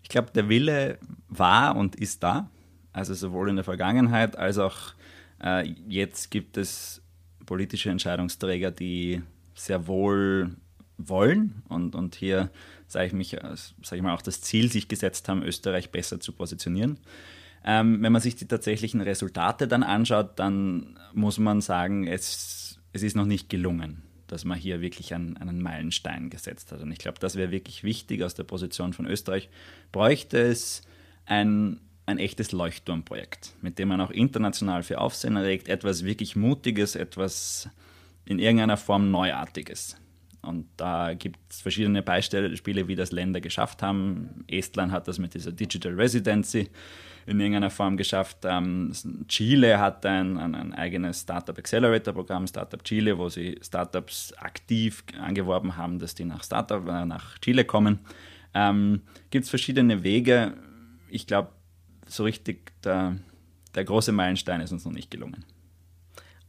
ich 0.06 0.08
glaube, 0.08 0.30
der 0.32 0.48
Wille 0.48 1.00
war 1.28 1.74
und 1.74 1.96
ist 1.96 2.22
da. 2.22 2.48
Also 2.92 3.12
sowohl 3.12 3.50
in 3.50 3.56
der 3.56 3.64
Vergangenheit 3.64 4.38
als 4.38 4.56
auch 4.56 4.94
äh, 5.42 5.68
jetzt 5.88 6.30
gibt 6.30 6.56
es 6.56 7.02
politische 7.44 7.90
Entscheidungsträger, 7.90 8.70
die 8.70 9.20
sehr 9.56 9.88
wohl 9.88 10.54
wollen 10.96 11.64
und, 11.68 11.96
und 11.96 12.14
hier, 12.14 12.52
sage 12.86 13.08
ich, 13.08 13.12
mich, 13.14 13.36
sag 13.82 13.96
ich 13.96 14.02
mal, 14.02 14.14
auch 14.14 14.22
das 14.22 14.42
Ziel 14.42 14.70
sich 14.70 14.86
gesetzt 14.86 15.28
haben, 15.28 15.42
Österreich 15.42 15.90
besser 15.90 16.20
zu 16.20 16.32
positionieren. 16.32 17.00
Ähm, 17.64 18.00
wenn 18.00 18.12
man 18.12 18.22
sich 18.22 18.36
die 18.36 18.46
tatsächlichen 18.46 19.00
Resultate 19.00 19.66
dann 19.66 19.82
anschaut, 19.82 20.38
dann 20.38 21.00
muss 21.14 21.38
man 21.38 21.60
sagen, 21.60 22.06
es, 22.06 22.78
es 22.92 23.02
ist 23.02 23.16
noch 23.16 23.26
nicht 23.26 23.48
gelungen 23.48 24.05
dass 24.26 24.44
man 24.44 24.58
hier 24.58 24.80
wirklich 24.80 25.14
einen, 25.14 25.36
einen 25.36 25.62
Meilenstein 25.62 26.30
gesetzt 26.30 26.72
hat. 26.72 26.80
Und 26.80 26.92
ich 26.92 26.98
glaube, 26.98 27.18
das 27.18 27.36
wäre 27.36 27.50
wirklich 27.50 27.84
wichtig 27.84 28.22
aus 28.22 28.34
der 28.34 28.44
Position 28.44 28.92
von 28.92 29.06
Österreich. 29.06 29.48
Bräuchte 29.92 30.38
es 30.38 30.82
ein, 31.24 31.80
ein 32.06 32.18
echtes 32.18 32.52
Leuchtturmprojekt, 32.52 33.54
mit 33.62 33.78
dem 33.78 33.88
man 33.88 34.00
auch 34.00 34.10
international 34.10 34.82
für 34.82 35.00
Aufsehen 35.00 35.36
erregt, 35.36 35.68
etwas 35.68 36.04
wirklich 36.04 36.36
Mutiges, 36.36 36.94
etwas 36.94 37.68
in 38.24 38.38
irgendeiner 38.38 38.76
Form 38.76 39.10
Neuartiges. 39.10 39.96
Und 40.46 40.66
da 40.76 41.14
gibt 41.14 41.38
es 41.50 41.60
verschiedene 41.60 42.02
Beispiele, 42.02 42.88
wie 42.88 42.94
das 42.94 43.12
Länder 43.12 43.40
geschafft 43.40 43.82
haben. 43.82 44.44
Estland 44.46 44.92
hat 44.92 45.08
das 45.08 45.18
mit 45.18 45.34
dieser 45.34 45.52
Digital 45.52 45.94
Residency 45.94 46.70
in 47.26 47.40
irgendeiner 47.40 47.70
Form 47.70 47.96
geschafft. 47.96 48.38
Ähm, 48.44 48.92
Chile 49.28 49.80
hat 49.80 50.06
ein, 50.06 50.38
ein, 50.38 50.54
ein 50.54 50.72
eigenes 50.72 51.22
Startup 51.22 51.58
Accelerator 51.58 52.14
Programm, 52.14 52.46
Startup 52.46 52.82
Chile, 52.84 53.18
wo 53.18 53.28
sie 53.28 53.58
Startups 53.62 54.32
aktiv 54.34 55.04
angeworben 55.20 55.76
haben, 55.76 55.98
dass 55.98 56.14
die 56.14 56.24
nach, 56.24 56.44
Startup, 56.44 56.86
äh, 56.86 57.04
nach 57.04 57.38
Chile 57.38 57.64
kommen. 57.64 57.98
Ähm, 58.54 59.02
Gibt 59.30 59.44
es 59.44 59.50
verschiedene 59.50 60.04
Wege. 60.04 60.54
Ich 61.10 61.26
glaube, 61.26 61.50
so 62.06 62.22
richtig 62.22 62.72
der, 62.82 63.16
der 63.74 63.84
große 63.84 64.12
Meilenstein 64.12 64.60
ist 64.60 64.70
uns 64.70 64.84
noch 64.84 64.92
nicht 64.92 65.10
gelungen. 65.10 65.44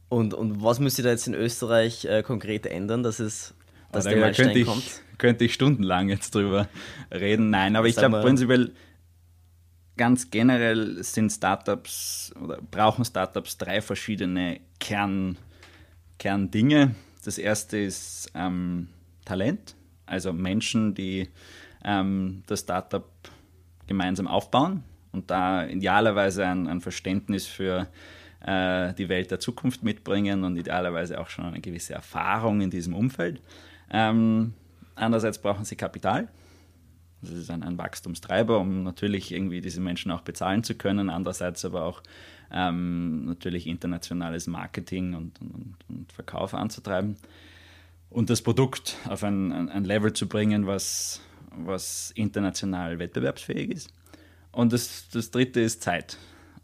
Und, 0.08 0.32
und 0.32 0.62
was 0.62 0.78
müsste 0.78 1.02
da 1.02 1.10
jetzt 1.10 1.26
in 1.26 1.34
Österreich 1.34 2.04
äh, 2.04 2.22
konkret 2.22 2.66
ändern, 2.66 3.02
dass 3.02 3.18
es 3.18 3.54
dass 3.92 4.04
der 4.04 4.16
Meilenstein 4.16 4.46
könnte 4.46 4.58
ich, 4.58 4.66
kommt? 4.66 5.02
Könnte 5.18 5.44
ich 5.44 5.54
stundenlang 5.54 6.08
jetzt 6.08 6.34
drüber 6.34 6.68
reden. 7.12 7.50
Nein, 7.50 7.76
aber 7.76 7.88
ich 7.88 7.96
glaube 7.96 8.20
prinzipiell 8.20 8.72
ganz 9.96 10.30
generell 10.30 11.02
sind 11.02 11.30
Startups 11.30 12.32
oder 12.42 12.60
brauchen 12.62 13.04
Startups 13.04 13.58
drei 13.58 13.82
verschiedene 13.82 14.60
Kern, 14.80 15.36
Kerndinge. 16.18 16.94
Das 17.24 17.36
erste 17.36 17.78
ist 17.78 18.30
ähm, 18.34 18.88
Talent, 19.24 19.74
also 20.06 20.32
Menschen, 20.32 20.94
die 20.94 21.28
ähm, 21.84 22.42
das 22.46 22.60
Startup 22.60 23.10
gemeinsam 23.86 24.26
aufbauen 24.26 24.84
und 25.12 25.30
da 25.30 25.66
idealerweise 25.66 26.46
ein, 26.46 26.68
ein 26.68 26.80
Verständnis 26.80 27.46
für 27.46 27.88
äh, 28.40 28.94
die 28.94 29.08
Welt 29.08 29.30
der 29.30 29.40
Zukunft 29.40 29.82
mitbringen 29.82 30.44
und 30.44 30.56
idealerweise 30.56 31.20
auch 31.20 31.28
schon 31.28 31.46
eine 31.46 31.60
gewisse 31.60 31.94
Erfahrung 31.94 32.60
in 32.60 32.70
diesem 32.70 32.94
Umfeld. 32.94 33.42
Ähm, 33.90 34.54
andererseits 34.94 35.38
brauchen 35.38 35.64
sie 35.64 35.76
Kapital, 35.76 36.28
das 37.20 37.32
ist 37.32 37.50
ein, 37.50 37.62
ein, 37.62 37.78
Wachstumstreiber, 37.78 38.58
um 38.58 38.84
natürlich 38.84 39.32
irgendwie 39.32 39.60
diese 39.60 39.80
Menschen 39.80 40.12
auch 40.12 40.20
bezahlen 40.20 40.62
zu 40.62 40.74
können. 40.76 41.10
Andererseits 41.10 41.64
aber 41.64 41.84
auch 41.84 42.02
ähm, 42.52 43.24
natürlich 43.24 43.66
internationales 43.66 44.46
Marketing 44.46 45.14
und, 45.14 45.40
und, 45.40 45.76
und, 45.88 46.12
Verkauf 46.12 46.54
anzutreiben. 46.54 47.16
Und 48.10 48.30
das 48.30 48.40
Produkt 48.40 48.96
auf 49.08 49.24
ein, 49.24 49.52
ein 49.68 49.84
Level 49.84 50.12
zu 50.12 50.28
bringen, 50.28 50.66
was, 50.66 51.20
was 51.50 52.12
international 52.12 52.98
wettbewerbsfähig 52.98 53.70
ist. 53.70 53.90
Und 54.52 54.72
das, 54.72 55.08
das 55.12 55.30
dritte 55.30 55.60
ist 55.60 55.82
Zeit. 55.82 56.16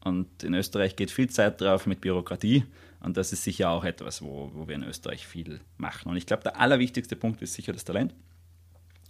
Und 0.04 0.42
in 0.42 0.54
Österreich 0.54 0.96
geht 0.96 1.10
viel 1.10 1.28
Zeit 1.28 1.60
drauf 1.60 1.86
mit 1.86 2.00
Bürokratie. 2.00 2.64
Und 3.04 3.18
das 3.18 3.32
ist 3.32 3.44
sicher 3.44 3.68
auch 3.68 3.84
etwas, 3.84 4.22
wo, 4.22 4.50
wo 4.54 4.66
wir 4.66 4.74
in 4.74 4.82
Österreich 4.82 5.26
viel 5.26 5.60
machen. 5.76 6.08
Und 6.08 6.16
ich 6.16 6.24
glaube, 6.24 6.42
der 6.42 6.58
allerwichtigste 6.58 7.16
Punkt 7.16 7.42
ist 7.42 7.52
sicher 7.52 7.72
das 7.72 7.84
Talent. 7.84 8.14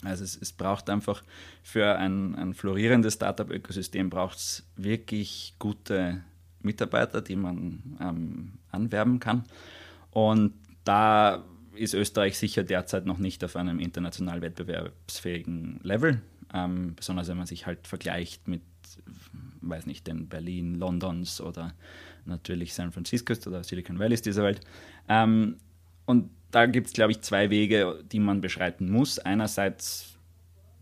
Also 0.02 0.24
es, 0.24 0.36
es 0.36 0.52
braucht 0.52 0.90
einfach 0.90 1.22
für 1.62 1.96
ein, 1.96 2.34
ein 2.34 2.54
florierendes 2.54 3.14
Startup-Ökosystem 3.14 4.10
braucht 4.10 4.38
es 4.38 4.66
wirklich 4.76 5.54
gute 5.58 6.22
Mitarbeiter, 6.60 7.22
die 7.22 7.36
man 7.36 7.96
ähm, 8.00 8.52
anwerben 8.72 9.20
kann. 9.20 9.44
Und 10.10 10.54
da 10.82 11.44
ist 11.74 11.94
Österreich 11.94 12.36
sicher 12.36 12.64
derzeit 12.64 13.06
noch 13.06 13.18
nicht 13.18 13.44
auf 13.44 13.54
einem 13.54 13.78
international 13.78 14.42
wettbewerbsfähigen 14.42 15.80
Level, 15.82 16.20
ähm, 16.52 16.94
besonders 16.96 17.28
wenn 17.28 17.38
man 17.38 17.46
sich 17.46 17.66
halt 17.66 17.86
vergleicht 17.86 18.48
mit, 18.48 18.62
weiß 19.60 19.86
nicht, 19.86 20.06
den 20.06 20.28
Berlin, 20.28 20.74
Londons 20.74 21.40
oder 21.40 21.74
natürlich 22.26 22.74
San 22.74 22.92
Francisco 22.92 23.34
oder 23.46 23.64
Silicon 23.64 23.98
Valleys 23.98 24.22
dieser 24.22 24.42
Welt. 24.42 24.60
Ähm, 25.08 25.56
und 26.06 26.30
da 26.50 26.66
gibt 26.66 26.88
es, 26.88 26.92
glaube 26.92 27.12
ich, 27.12 27.20
zwei 27.22 27.50
Wege, 27.50 28.02
die 28.10 28.20
man 28.20 28.40
beschreiten 28.40 28.90
muss. 28.90 29.18
Einerseits 29.18 30.14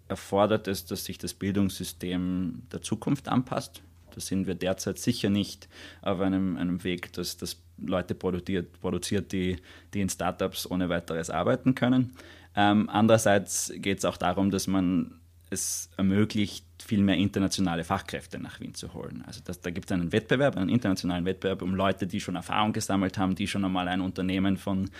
erfordert 0.09 0.69
es, 0.69 0.85
dass 0.85 1.05
sich 1.05 1.19
das 1.19 1.33
Bildungssystem 1.35 2.63
der 2.71 2.83
Zukunft 2.83 3.29
anpasst. 3.29 3.83
Da 4.15 4.21
sind 4.21 4.47
wir 4.47 4.55
derzeit 4.55 4.99
sicher 4.99 5.31
nicht 5.31 5.69
auf 6.03 6.21
einem, 6.21 6.59
einem 6.59 6.85
Weg, 6.85 7.13
dass 7.15 7.39
das 7.39 7.63
Leute 7.79 8.15
produziert, 8.15 8.79
produziert 8.81 9.33
die, 9.33 9.57
die 9.95 10.03
in 10.03 10.11
Startups 10.11 10.71
ohne 10.71 10.89
weiteres 10.89 11.31
arbeiten 11.31 11.75
können. 11.75 12.13
Ähm, 12.55 12.91
andererseits 12.91 13.73
geht 13.77 13.99
es 13.99 14.05
auch 14.05 14.19
darum, 14.19 14.51
dass 14.51 14.67
man 14.67 15.22
es 15.53 15.91
ermöglicht, 15.97 16.65
viel 16.83 17.03
mehr 17.03 17.17
internationale 17.17 17.85
Fachkräfte 17.85 18.41
nach 18.41 18.61
Wien 18.61 18.75
zu 18.75 18.93
holen. 18.93 19.23
Also 19.27 19.41
das, 19.45 19.61
da 19.61 19.71
gibt 19.71 19.91
es 19.91 19.93
einen 19.93 20.13
Wettbewerb, 20.13 20.57
einen 20.57 20.69
internationalen 20.69 21.25
Wettbewerb 21.25 21.63
um 21.63 21.75
Leute, 21.75 22.07
die 22.07 22.21
schon 22.21 22.35
Erfahrung 22.35 22.73
gesammelt 22.73 23.19
haben, 23.19 23.35
die 23.35 23.47
schon 23.47 23.65
einmal 23.65 23.89
ein 23.89 24.01
Unternehmen 24.01 24.57
von, 24.57 24.91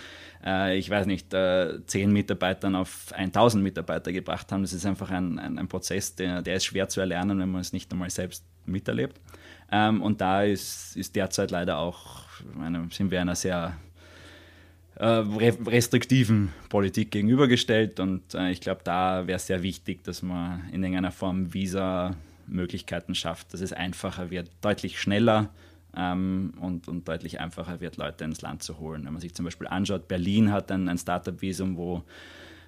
äh, 0.45 0.77
ich 0.77 0.89
weiß 0.89 1.05
nicht, 1.07 1.33
äh, 1.33 1.85
10 1.85 2.11
Mitarbeitern 2.11 2.75
auf 2.75 3.11
1000 3.13 3.63
Mitarbeiter 3.63 4.11
gebracht 4.11 4.51
haben. 4.51 4.61
Das 4.61 4.73
ist 4.73 4.85
einfach 4.85 5.11
ein, 5.11 5.39
ein, 5.39 5.59
ein 5.59 5.67
Prozess, 5.67 6.15
der, 6.15 6.41
der, 6.41 6.55
ist 6.55 6.65
schwer 6.65 6.87
zu 6.87 7.01
erlernen, 7.01 7.39
wenn 7.39 7.51
man 7.51 7.61
es 7.61 7.73
nicht 7.73 7.91
einmal 7.91 8.09
selbst 8.09 8.45
miterlebt. 8.65 9.19
Ähm, 9.71 10.01
und 10.01 10.21
da 10.21 10.43
ist, 10.43 10.95
ist 10.95 11.15
derzeit 11.15 11.51
leider 11.51 11.79
auch, 11.79 12.23
meine, 12.55 12.87
sind 12.91 13.11
wir 13.11 13.19
einer 13.19 13.35
sehr 13.35 13.75
restriktiven 14.97 16.53
Politik 16.69 17.11
gegenübergestellt. 17.11 17.99
Und 17.99 18.33
äh, 18.33 18.51
ich 18.51 18.61
glaube, 18.61 18.81
da 18.83 19.27
wäre 19.27 19.37
es 19.37 19.47
sehr 19.47 19.63
wichtig, 19.63 20.03
dass 20.03 20.21
man 20.21 20.63
in 20.71 20.83
irgendeiner 20.83 21.11
Form 21.11 21.53
Visa-Möglichkeiten 21.53 23.15
schafft, 23.15 23.53
dass 23.53 23.61
es 23.61 23.73
einfacher 23.73 24.29
wird, 24.29 24.49
deutlich 24.61 24.99
schneller 24.99 25.49
ähm, 25.95 26.53
und, 26.59 26.87
und 26.87 27.07
deutlich 27.07 27.39
einfacher 27.39 27.81
wird, 27.81 27.97
Leute 27.97 28.23
ins 28.23 28.41
Land 28.41 28.63
zu 28.63 28.79
holen. 28.79 29.05
Wenn 29.05 29.13
man 29.13 29.21
sich 29.21 29.33
zum 29.33 29.45
Beispiel 29.45 29.67
anschaut, 29.67 30.07
Berlin 30.07 30.51
hat 30.51 30.71
ein, 30.71 30.87
ein 30.87 30.97
Startup-Visum, 30.97 31.77
wo 31.77 32.03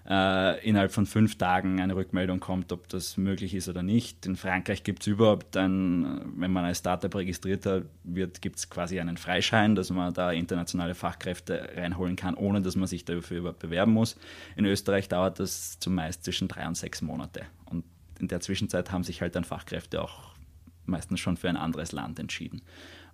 äh, 0.07 0.67
innerhalb 0.67 0.91
von 0.91 1.05
fünf 1.05 1.37
Tagen 1.37 1.81
eine 1.81 1.95
Rückmeldung 1.95 2.39
kommt, 2.39 2.71
ob 2.71 2.87
das 2.89 3.17
möglich 3.17 3.55
ist 3.55 3.67
oder 3.67 3.81
nicht. 3.81 4.25
In 4.25 4.35
Frankreich 4.35 4.83
gibt 4.83 5.01
es 5.01 5.07
überhaupt 5.07 5.57
ein, 5.57 6.21
wenn 6.37 6.51
man 6.51 6.65
als 6.65 6.79
Startup 6.79 7.13
registriert 7.13 7.65
wird, 8.03 8.41
gibt 8.41 8.57
es 8.57 8.69
quasi 8.69 8.99
einen 8.99 9.17
Freischein, 9.17 9.75
dass 9.75 9.89
man 9.89 10.13
da 10.13 10.31
internationale 10.31 10.93
Fachkräfte 10.93 11.69
reinholen 11.75 12.15
kann, 12.15 12.35
ohne 12.35 12.61
dass 12.61 12.75
man 12.75 12.87
sich 12.87 13.05
dafür 13.05 13.39
überhaupt 13.39 13.59
bewerben 13.59 13.93
muss. 13.93 14.17
In 14.55 14.65
Österreich 14.65 15.09
dauert 15.09 15.39
das 15.39 15.79
zumeist 15.79 16.23
zwischen 16.23 16.47
drei 16.47 16.67
und 16.67 16.77
sechs 16.77 17.01
Monate. 17.01 17.41
Und 17.65 17.83
in 18.19 18.27
der 18.27 18.41
Zwischenzeit 18.41 18.91
haben 18.91 19.03
sich 19.03 19.21
halt 19.21 19.35
dann 19.35 19.43
Fachkräfte 19.43 20.01
auch 20.01 20.35
meistens 20.85 21.19
schon 21.19 21.37
für 21.37 21.49
ein 21.49 21.57
anderes 21.57 21.91
Land 21.91 22.19
entschieden. 22.19 22.61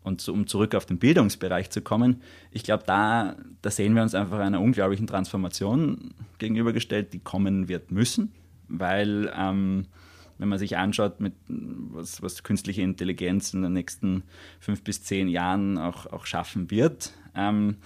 Und 0.03 0.27
um 0.29 0.47
zurück 0.47 0.73
auf 0.73 0.85
den 0.85 0.97
Bildungsbereich 0.97 1.69
zu 1.69 1.81
kommen, 1.81 2.21
ich 2.51 2.63
glaube, 2.63 2.83
da, 2.87 3.35
da 3.61 3.69
sehen 3.69 3.93
wir 3.93 4.01
uns 4.01 4.15
einfach 4.15 4.39
einer 4.39 4.59
unglaublichen 4.59 5.07
Transformation 5.07 6.13
gegenübergestellt, 6.39 7.13
die 7.13 7.19
kommen 7.19 7.67
wird 7.67 7.91
müssen, 7.91 8.31
weil 8.67 9.31
ähm, 9.35 9.85
wenn 10.39 10.49
man 10.49 10.57
sich 10.57 10.75
anschaut, 10.75 11.19
mit, 11.19 11.33
was, 11.47 12.23
was 12.23 12.41
künstliche 12.41 12.81
Intelligenz 12.81 13.53
in 13.53 13.61
den 13.61 13.73
nächsten 13.73 14.23
fünf 14.59 14.83
bis 14.83 15.03
zehn 15.03 15.27
Jahren 15.27 15.77
auch, 15.77 16.07
auch 16.07 16.25
schaffen 16.25 16.71
wird, 16.71 17.13
ähm, 17.35 17.77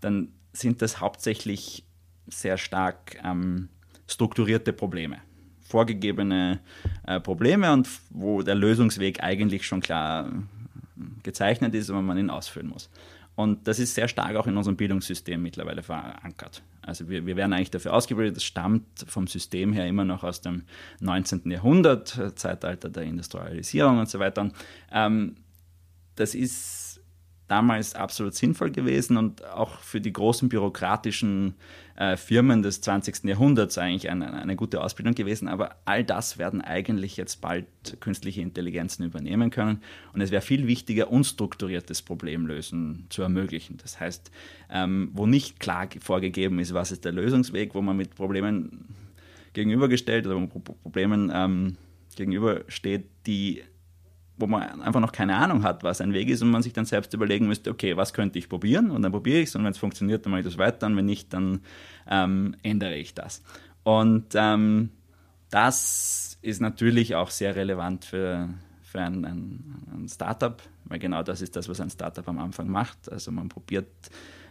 dann 0.00 0.28
sind 0.52 0.80
das 0.80 1.00
hauptsächlich 1.00 1.84
sehr 2.28 2.56
stark 2.56 3.20
ähm, 3.24 3.68
strukturierte 4.06 4.72
Probleme 4.72 5.18
vorgegebene 5.74 6.60
äh, 7.06 7.18
Probleme 7.20 7.72
und 7.72 7.88
wo 8.10 8.42
der 8.42 8.54
Lösungsweg 8.54 9.22
eigentlich 9.22 9.66
schon 9.66 9.80
klar 9.80 10.30
gezeichnet 11.22 11.74
ist, 11.74 11.90
aber 11.90 12.02
man 12.02 12.18
ihn 12.18 12.30
ausfüllen 12.30 12.68
muss. 12.68 12.90
Und 13.36 13.66
das 13.66 13.78
ist 13.80 13.94
sehr 13.94 14.06
stark 14.06 14.36
auch 14.36 14.46
in 14.46 14.56
unserem 14.56 14.76
Bildungssystem 14.76 15.42
mittlerweile 15.42 15.82
verankert. 15.82 16.62
Also 16.82 17.08
wir, 17.08 17.26
wir 17.26 17.36
werden 17.36 17.52
eigentlich 17.52 17.70
dafür 17.70 17.92
ausgebildet, 17.94 18.36
das 18.36 18.44
stammt 18.44 18.84
vom 19.08 19.26
System 19.26 19.72
her 19.72 19.88
immer 19.88 20.04
noch 20.04 20.22
aus 20.22 20.40
dem 20.40 20.62
19. 21.00 21.50
Jahrhundert, 21.50 22.38
Zeitalter 22.38 22.90
der 22.90 23.02
Industrialisierung 23.02 23.98
und 23.98 24.08
so 24.08 24.20
weiter. 24.20 24.50
Ähm, 24.92 25.36
das 26.14 26.36
ist 26.36 26.83
damals 27.48 27.94
absolut 27.94 28.34
sinnvoll 28.34 28.70
gewesen 28.70 29.16
und 29.16 29.44
auch 29.44 29.78
für 29.80 30.00
die 30.00 30.12
großen 30.12 30.48
bürokratischen 30.48 31.54
äh, 31.96 32.16
Firmen 32.16 32.62
des 32.62 32.80
20. 32.80 33.24
Jahrhunderts 33.24 33.76
eigentlich 33.76 34.10
eine, 34.10 34.32
eine, 34.32 34.56
gute 34.56 34.82
Ausbildung 34.82 35.14
gewesen. 35.14 35.48
Aber 35.48 35.76
all 35.84 36.04
das 36.04 36.38
werden 36.38 36.62
eigentlich 36.62 37.16
jetzt 37.16 37.40
bald 37.40 37.66
künstliche 38.00 38.40
Intelligenzen 38.40 39.04
übernehmen 39.04 39.50
können. 39.50 39.82
Und 40.12 40.22
es 40.22 40.30
wäre 40.30 40.42
viel 40.42 40.66
wichtiger, 40.66 41.10
unstrukturiertes 41.10 42.02
Problemlösen 42.02 43.06
zu 43.10 43.22
ermöglichen. 43.22 43.76
Das 43.82 44.00
heißt, 44.00 44.30
ähm, 44.70 45.10
wo 45.12 45.26
nicht 45.26 45.60
klar 45.60 45.88
vorgegeben 46.00 46.58
ist, 46.58 46.72
was 46.72 46.92
ist 46.92 47.04
der 47.04 47.12
Lösungsweg, 47.12 47.74
wo 47.74 47.82
man 47.82 47.96
mit 47.96 48.14
Problemen 48.14 48.86
gegenübergestellt 49.52 50.26
oder 50.26 50.44
Problemen 50.46 51.30
ähm, 51.32 51.76
gegenübersteht, 52.16 53.06
die 53.26 53.62
wo 54.36 54.46
man 54.46 54.82
einfach 54.82 55.00
noch 55.00 55.12
keine 55.12 55.36
Ahnung 55.36 55.62
hat, 55.62 55.84
was 55.84 56.00
ein 56.00 56.12
Weg 56.12 56.28
ist 56.28 56.42
und 56.42 56.50
man 56.50 56.62
sich 56.62 56.72
dann 56.72 56.84
selbst 56.84 57.14
überlegen 57.14 57.46
müsste, 57.46 57.70
okay, 57.70 57.96
was 57.96 58.12
könnte 58.12 58.38
ich 58.38 58.48
probieren? 58.48 58.90
Und 58.90 59.02
dann 59.02 59.12
probiere 59.12 59.40
ich 59.40 59.48
es 59.48 59.56
und 59.56 59.64
wenn 59.64 59.70
es 59.70 59.78
funktioniert, 59.78 60.24
dann 60.24 60.32
mache 60.32 60.40
ich 60.40 60.46
das 60.46 60.58
weiter 60.58 60.86
und 60.86 60.96
wenn 60.96 61.06
nicht, 61.06 61.32
dann 61.32 61.60
ähm, 62.08 62.56
ändere 62.62 62.96
ich 62.96 63.14
das. 63.14 63.42
Und 63.84 64.34
ähm, 64.34 64.90
das 65.50 66.38
ist 66.42 66.60
natürlich 66.60 67.14
auch 67.14 67.30
sehr 67.30 67.54
relevant 67.54 68.04
für, 68.04 68.48
für 68.82 69.00
ein, 69.00 69.24
ein, 69.24 69.84
ein 69.94 70.08
Startup, 70.08 70.60
weil 70.84 70.98
genau 70.98 71.22
das 71.22 71.40
ist 71.40 71.54
das, 71.54 71.68
was 71.68 71.80
ein 71.80 71.90
Startup 71.90 72.28
am 72.28 72.38
Anfang 72.38 72.68
macht. 72.68 73.10
Also 73.10 73.30
man 73.30 73.48
probiert 73.48 73.86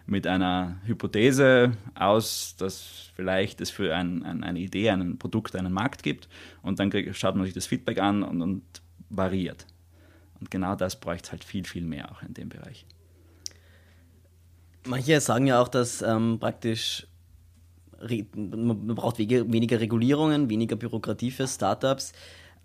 mit 0.06 0.28
einer 0.28 0.78
Hypothese 0.86 1.74
aus, 1.96 2.56
dass 2.58 3.12
vielleicht 3.16 3.62
es 3.62 3.70
für 3.70 3.96
ein, 3.96 4.24
ein, 4.24 4.44
eine 4.44 4.60
Idee, 4.60 4.90
ein 4.90 5.18
Produkt 5.18 5.56
einen 5.56 5.74
Markt 5.74 6.04
gibt 6.04 6.28
und 6.62 6.80
dann 6.80 6.92
schaut 7.14 7.36
man 7.36 7.46
sich 7.46 7.54
das 7.54 7.68
Feedback 7.68 8.00
an 8.00 8.24
und, 8.24 8.42
und 8.42 8.64
variiert. 9.10 9.66
Und 10.44 10.52
genau 10.52 10.76
das 10.76 11.00
bräuchte 11.00 11.32
halt 11.32 11.46
viel, 11.46 11.64
viel 11.64 11.86
mehr 11.86 12.12
auch 12.12 12.22
in 12.22 12.34
dem 12.34 12.50
Bereich. 12.50 12.86
Manche 14.86 15.22
sagen 15.22 15.48
ja 15.48 15.62
auch, 15.62 15.70
dass 15.70 16.02
ähm, 16.02 16.38
praktisch 16.38 17.08
man 18.36 18.88
braucht 18.88 19.18
weniger 19.20 19.80
Regulierungen, 19.80 20.50
weniger 20.50 20.76
Bürokratie 20.76 21.32
für 21.32 21.48
Startups. 21.48 22.12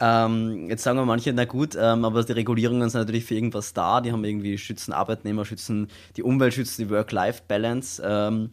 Ähm, 0.01 0.69
jetzt 0.69 0.83
sagen 0.83 0.99
wir 0.99 1.05
manche, 1.05 1.33
na 1.33 1.45
gut, 1.45 1.77
ähm, 1.81 2.05
aber 2.05 2.25
die 2.25 2.33
Regulierungen 2.33 2.91
sind 2.91 3.03
natürlich 3.03 3.25
für 3.25 3.37
irgendwas 3.37 3.73
da. 3.73 4.01
Die 4.01 4.11
haben 4.11 4.25
irgendwie 4.25 4.59
schützen 4.59 4.93
Arbeitnehmer, 4.93 5.45
schützen 5.45 5.87
die 6.17 6.25
Umwelt, 6.25 6.55
schützen 6.55 6.83
die 6.83 6.91
Work-Life-Balance. 6.91 8.03
Ähm, 8.05 8.51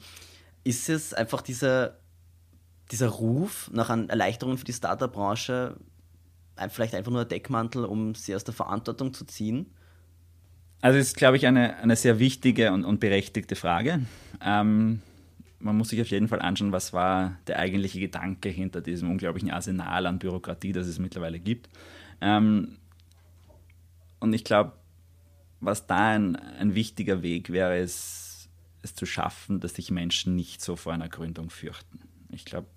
ist 0.63 0.87
es 0.87 1.15
einfach 1.15 1.41
dieser, 1.41 1.97
dieser 2.91 3.07
Ruf 3.07 3.71
nach 3.73 3.89
Erleichterungen 3.89 4.59
für 4.59 4.65
die 4.65 4.73
Startup-Branche 4.73 5.77
vielleicht 6.69 6.95
einfach 6.95 7.11
nur 7.11 7.21
ein 7.21 7.27
Deckmantel, 7.27 7.85
um 7.85 8.15
sie 8.15 8.35
aus 8.35 8.43
der 8.43 8.53
Verantwortung 8.53 9.13
zu 9.13 9.25
ziehen? 9.25 9.67
Also 10.81 10.99
ist, 10.99 11.17
glaube 11.17 11.37
ich, 11.37 11.47
eine, 11.47 11.77
eine 11.77 11.95
sehr 11.95 12.19
wichtige 12.19 12.71
und, 12.71 12.85
und 12.85 12.99
berechtigte 12.99 13.55
Frage. 13.55 14.01
Ähm, 14.41 15.01
man 15.59 15.77
muss 15.77 15.89
sich 15.89 16.01
auf 16.01 16.09
jeden 16.09 16.27
Fall 16.27 16.41
anschauen, 16.41 16.71
was 16.71 16.93
war 16.93 17.39
der 17.47 17.57
eigentliche 17.59 17.99
Gedanke 17.99 18.49
hinter 18.49 18.81
diesem 18.81 19.09
unglaublichen 19.09 19.51
Arsenal 19.51 20.05
an 20.05 20.19
Bürokratie, 20.19 20.73
das 20.73 20.87
es 20.87 20.99
mittlerweile 20.99 21.39
gibt. 21.39 21.69
Ähm, 22.21 22.77
und 24.19 24.33
ich 24.33 24.43
glaube, 24.43 24.73
was 25.59 25.87
da 25.87 26.09
ein, 26.09 26.35
ein 26.35 26.75
wichtiger 26.75 27.21
Weg 27.23 27.51
wäre, 27.51 27.79
ist, 27.79 28.49
es 28.83 28.93
zu 28.95 29.05
schaffen, 29.05 29.59
dass 29.59 29.73
sich 29.73 29.89
Menschen 29.89 30.35
nicht 30.35 30.61
so 30.61 30.75
vor 30.75 30.93
einer 30.93 31.09
Gründung 31.09 31.49
fürchten. 31.49 31.99
Ich 32.29 32.45
glaube, 32.45 32.67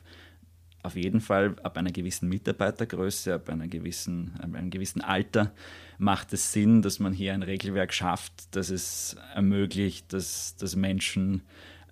auf 0.82 0.96
jeden 0.96 1.20
Fall 1.20 1.56
ab 1.62 1.76
einer 1.76 1.90
gewissen 1.90 2.28
Mitarbeitergröße, 2.28 3.34
ab 3.34 3.48
einer 3.48 3.68
gewissen, 3.68 4.32
ab 4.38 4.54
einem 4.54 4.70
gewissen 4.70 5.00
Alter 5.00 5.52
macht 5.98 6.32
es 6.32 6.52
Sinn, 6.52 6.82
dass 6.82 6.98
man 6.98 7.12
hier 7.12 7.34
ein 7.34 7.42
Regelwerk 7.42 7.92
schafft, 7.92 8.32
das 8.52 8.70
es 8.70 9.16
ermöglicht, 9.34 10.12
dass, 10.12 10.56
dass 10.56 10.76
Menschen 10.76 11.42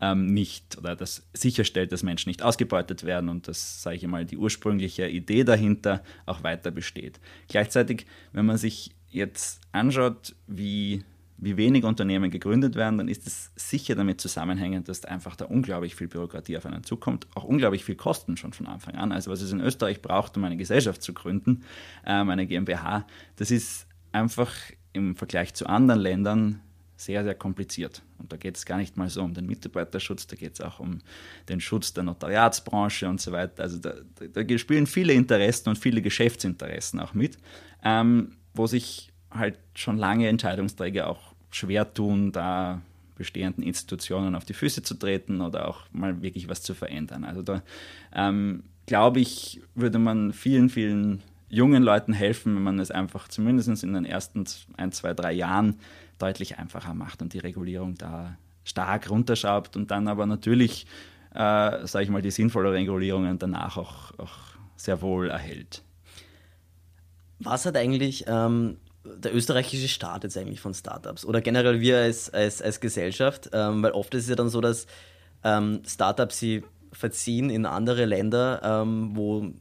ähm, 0.00 0.26
nicht 0.26 0.76
oder 0.78 0.95
das 0.95 1.26
sicherstellt, 1.33 1.93
dass 1.93 2.02
Menschen 2.02 2.28
nicht 2.28 2.43
ausgebeutet 2.43 3.05
werden 3.05 3.28
und 3.28 3.49
dass, 3.49 3.83
sage 3.83 3.97
ich 3.97 4.07
mal, 4.07 4.25
die 4.25 4.37
ursprüngliche 4.37 5.09
Idee 5.09 5.45
dahinter 5.45 6.02
auch 6.26 6.43
weiter 6.43 6.71
besteht. 6.71 7.19
Gleichzeitig, 7.49 8.07
wenn 8.33 8.47
man 8.47 8.59
sich 8.59 8.95
jetzt 9.11 9.61
anschaut, 9.73 10.35
wie 10.47 11.02
wie 11.38 11.57
wenig 11.57 11.85
Unternehmen 11.85 12.31
gegründet 12.31 12.76
werden, 12.76 12.99
dann 12.99 13.09
ist 13.09 13.26
es 13.26 13.50
sicher 13.57 13.95
damit 13.95 14.21
zusammenhängend, 14.21 14.88
dass 14.88 15.05
einfach 15.05 15.37
da 15.37 15.45
unglaublich 15.45 15.95
viel 15.95 16.09
Bürokratie 16.09 16.57
auf 16.57 16.64
einen 16.64 16.83
zukommt, 16.83 17.26
auch 17.35 17.45
unglaublich 17.45 17.85
viel 17.85 17.95
Kosten 17.95 18.37
schon 18.37 18.52
von 18.52 18.66
Anfang 18.66 18.95
an. 18.95 19.12
Also 19.12 19.31
was 19.31 19.43
es 19.43 19.52
in 19.52 19.61
Österreich 19.61 20.00
braucht, 20.00 20.37
um 20.37 20.45
eine 20.45 20.57
Gesellschaft 20.57 21.02
zu 21.02 21.12
gründen, 21.12 21.64
ähm, 22.07 22.31
eine 22.31 22.47
GmbH, 22.47 23.07
das 23.37 23.50
ist 23.50 23.87
einfach 24.12 24.52
im 24.93 25.14
Vergleich 25.14 25.52
zu 25.55 25.66
anderen 25.66 26.00
Ländern 26.00 26.61
sehr, 26.97 27.23
sehr 27.23 27.35
kompliziert. 27.35 28.02
Und 28.19 28.33
da 28.33 28.38
geht 28.38 28.57
es 28.57 28.64
gar 28.64 28.78
nicht 28.78 28.97
mal 28.97 29.11
so 29.11 29.23
um 29.23 29.35
den 29.35 29.47
Mitarbeiterschutz, 29.47 30.26
da 30.26 30.37
geht 30.37 30.55
es 30.55 30.61
auch 30.62 30.81
um 30.81 31.00
den 31.50 31.61
Schutz 31.61 31.93
der 31.93 32.05
Notariatsbranche 32.05 33.09
und 33.09 33.21
so 33.21 33.33
weiter. 33.33 33.62
Also 33.62 33.78
da, 33.78 33.95
da, 34.14 34.43
da 34.43 34.59
spielen 34.59 34.87
viele 34.87 35.12
Interessen 35.12 35.69
und 35.69 35.78
viele 35.78 36.00
Geschäftsinteressen 36.00 36.99
auch 37.00 37.12
mit, 37.12 37.37
ähm, 37.85 38.33
wo 38.55 38.66
sich 38.66 39.12
halt 39.38 39.59
schon 39.75 39.97
lange 39.97 40.28
Entscheidungsträger 40.28 41.09
auch 41.09 41.35
schwer 41.50 41.93
tun, 41.93 42.33
da 42.33 42.83
bestehenden 43.16 43.64
Institutionen 43.64 44.35
auf 44.35 44.45
die 44.45 44.52
Füße 44.52 44.83
zu 44.83 44.95
treten 44.95 45.40
oder 45.40 45.69
auch 45.69 45.83
mal 45.93 46.23
wirklich 46.23 46.49
was 46.49 46.62
zu 46.62 46.75
verändern. 46.75 47.25
Also 47.25 47.43
da 47.43 47.62
ähm, 48.14 48.62
glaube 48.85 49.21
ich, 49.21 49.61
würde 49.75 49.99
man 49.99 50.33
vielen, 50.33 50.69
vielen 50.69 51.23
jungen 51.49 51.83
Leuten 51.83 52.12
helfen, 52.12 52.57
wenn 52.57 52.62
man 52.62 52.78
es 52.78 52.90
einfach 52.90 53.28
zumindest 53.28 53.83
in 53.83 53.95
den 53.95 54.05
ersten 54.05 54.45
ein, 54.76 54.93
zwei, 54.93 55.14
drei 55.14 55.33
Jahren 55.33 55.76
deutlich 56.19 56.59
einfacher 56.59 56.95
macht 56.95 57.23
und 57.23 57.33
die 57.33 57.38
Regulierung 57.38 57.97
da 57.97 58.37
stark 58.64 59.11
runterschraubt 59.11 59.76
und 59.76 59.90
dann 59.90 60.09
aber 60.09 60.26
natürlich, 60.26 60.87
äh, 61.35 61.87
sage 61.87 62.05
ich 62.05 62.11
mal, 62.11 62.23
die 62.23 62.31
sinnvolle 62.31 62.73
Regulierungen 62.73 63.38
danach 63.38 63.76
auch, 63.76 64.19
auch 64.19 64.35
sehr 64.76 65.00
wohl 65.02 65.31
erhält. 65.31 65.83
Was 67.38 67.66
hat 67.66 67.76
eigentlich 67.76 68.25
ähm, 68.26 68.78
der 69.16 69.34
österreichische 69.34 69.88
Staat 69.88 70.25
jetzt 70.25 70.36
eigentlich 70.36 70.60
von 70.60 70.75
Startups 70.75 71.25
oder 71.25 71.40
generell 71.40 71.80
wir 71.80 71.98
als, 71.98 72.30
als, 72.32 72.62
als 72.62 72.80
Gesellschaft? 72.80 73.50
Ähm, 73.52 73.82
weil 73.82 73.92
oft 73.92 74.14
ist 74.14 74.25
es 74.25 74.28
ja 74.28 74.36
dann 74.36 74.48
so, 74.48 74.60
dass 74.60 74.86
ähm, 75.44 75.82
Startups 75.86 76.38
sie 76.38 76.64
verziehen 76.92 77.50
in 77.50 77.66
andere 77.66 78.04
Länder, 78.04 78.60
ähm, 78.62 79.10
wo, 79.14 79.52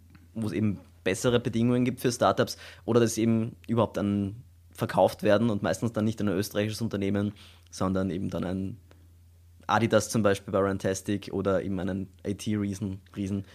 es 0.45 0.51
eben 0.51 0.79
bessere 1.03 1.39
Bedingungen 1.39 1.85
gibt 1.85 1.99
für 2.01 2.11
Startups 2.11 2.57
oder 2.85 2.99
dass 2.99 3.17
eben 3.17 3.55
überhaupt 3.67 3.97
an 3.97 4.37
verkauft 4.71 5.23
werden 5.23 5.49
und 5.49 5.63
meistens 5.63 5.93
dann 5.93 6.05
nicht 6.05 6.19
ein 6.19 6.27
österreichisches 6.27 6.81
Unternehmen, 6.81 7.33
sondern 7.71 8.09
eben 8.09 8.29
dann 8.29 8.43
ein 8.43 8.77
Adidas 9.67 10.09
zum 10.09 10.21
Beispiel 10.21 10.51
bei 10.51 10.59
Rantastic 10.59 11.29
oder 11.31 11.63
eben 11.63 11.79
einen 11.79 12.09
IT-Riesen. 12.25 13.01
Riesen. 13.15 13.45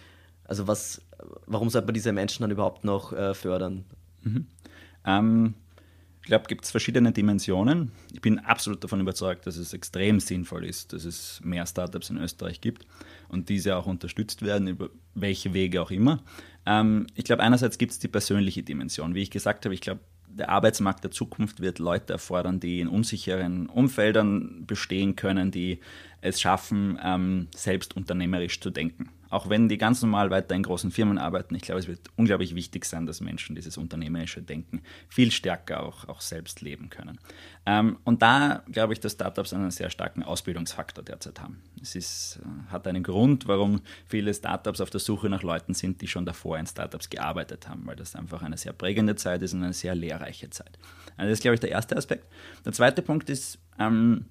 Also 0.45 0.67
was, 0.67 1.01
warum 1.45 1.69
sollte 1.69 1.87
man 1.87 1.93
diese 1.93 2.11
Menschen 2.11 2.41
dann 2.41 2.51
überhaupt 2.51 2.83
noch 2.83 3.13
äh, 3.13 3.33
fördern? 3.33 3.85
Mhm. 4.23 4.47
Ähm, 5.05 5.53
ich 6.21 6.27
glaube, 6.27 6.45
gibt 6.47 6.65
es 6.65 6.71
verschiedene 6.71 7.11
Dimensionen. 7.11 7.91
Ich 8.13 8.21
bin 8.21 8.37
absolut 8.37 8.83
davon 8.83 9.01
überzeugt, 9.01 9.47
dass 9.47 9.57
es 9.57 9.73
extrem 9.73 10.19
sinnvoll 10.19 10.65
ist, 10.65 10.93
dass 10.93 11.03
es 11.03 11.41
mehr 11.43 11.65
Startups 11.65 12.11
in 12.11 12.17
Österreich 12.17 12.61
gibt 12.61 12.85
und 13.27 13.49
diese 13.49 13.75
auch 13.75 13.87
unterstützt 13.87 14.43
werden, 14.43 14.67
über 14.67 14.89
welche 15.15 15.53
Wege 15.55 15.81
auch 15.81 15.89
immer. 15.89 16.21
Ähm, 16.67 17.07
ich 17.15 17.23
glaube, 17.23 17.41
einerseits 17.41 17.79
gibt 17.79 17.91
es 17.93 17.99
die 17.99 18.07
persönliche 18.07 18.61
Dimension. 18.61 19.15
Wie 19.15 19.23
ich 19.23 19.31
gesagt 19.31 19.65
habe, 19.65 19.73
ich 19.73 19.81
glaube, 19.81 20.01
der 20.27 20.49
Arbeitsmarkt 20.49 21.03
der 21.03 21.11
Zukunft 21.11 21.59
wird 21.59 21.79
Leute 21.79 22.13
erfordern, 22.13 22.59
die 22.59 22.79
in 22.79 22.87
unsicheren 22.87 23.65
Umfeldern 23.65 24.65
bestehen 24.67 25.15
können, 25.15 25.49
die 25.49 25.79
es 26.21 26.39
schaffen, 26.39 26.99
ähm, 27.03 27.47
selbst 27.55 27.97
unternehmerisch 27.97 28.59
zu 28.59 28.69
denken. 28.69 29.09
Auch 29.31 29.49
wenn 29.49 29.69
die 29.69 29.77
ganz 29.77 30.01
normal 30.01 30.29
weiter 30.29 30.53
in 30.55 30.61
großen 30.61 30.91
Firmen 30.91 31.17
arbeiten, 31.17 31.55
ich 31.55 31.61
glaube, 31.61 31.79
es 31.79 31.87
wird 31.87 32.01
unglaublich 32.17 32.53
wichtig 32.53 32.83
sein, 32.83 33.05
dass 33.05 33.21
Menschen 33.21 33.55
dieses 33.55 33.77
unternehmerische 33.77 34.41
Denken 34.41 34.81
viel 35.07 35.31
stärker 35.31 35.83
auch, 35.83 36.07
auch 36.09 36.19
selbst 36.19 36.61
leben 36.61 36.89
können. 36.89 37.17
Ähm, 37.65 37.97
und 38.03 38.21
da 38.21 38.63
glaube 38.69 38.91
ich, 38.91 38.99
dass 38.99 39.13
Startups 39.13 39.53
einen 39.53 39.71
sehr 39.71 39.89
starken 39.89 40.21
Ausbildungsfaktor 40.21 41.03
derzeit 41.03 41.39
haben. 41.39 41.63
Es 41.81 41.95
ist, 41.95 42.41
äh, 42.43 42.71
hat 42.71 42.85
einen 42.87 43.03
Grund, 43.03 43.47
warum 43.47 43.81
viele 44.05 44.33
Startups 44.33 44.81
auf 44.81 44.89
der 44.89 44.99
Suche 44.99 45.29
nach 45.29 45.43
Leuten 45.43 45.73
sind, 45.73 46.01
die 46.01 46.07
schon 46.07 46.25
davor 46.25 46.59
in 46.59 46.67
Startups 46.67 47.09
gearbeitet 47.09 47.69
haben, 47.69 47.87
weil 47.87 47.95
das 47.95 48.15
einfach 48.15 48.41
eine 48.41 48.57
sehr 48.57 48.73
prägende 48.73 49.15
Zeit 49.15 49.41
ist 49.41 49.53
und 49.53 49.63
eine 49.63 49.73
sehr 49.73 49.95
lehrreiche 49.95 50.49
Zeit. 50.49 50.77
Also 51.15 51.29
das 51.29 51.39
ist, 51.39 51.41
glaube 51.41 51.55
ich, 51.55 51.61
der 51.61 51.71
erste 51.71 51.95
Aspekt. 51.95 52.27
Der 52.65 52.73
zweite 52.73 53.01
Punkt 53.01 53.29
ist, 53.29 53.59
ähm, 53.79 54.25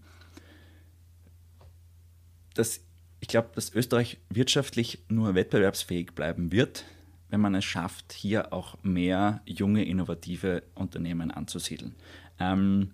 dass 2.54 2.80
ich 3.20 3.28
glaube, 3.28 3.50
dass 3.54 3.74
Österreich 3.74 4.18
wirtschaftlich 4.30 4.98
nur 5.08 5.34
wettbewerbsfähig 5.34 6.12
bleiben 6.12 6.52
wird, 6.52 6.84
wenn 7.28 7.40
man 7.40 7.54
es 7.54 7.64
schafft, 7.64 8.12
hier 8.12 8.52
auch 8.52 8.82
mehr 8.82 9.40
junge, 9.46 9.84
innovative 9.84 10.62
Unternehmen 10.74 11.30
anzusiedeln. 11.30 11.94
Ähm, 12.38 12.90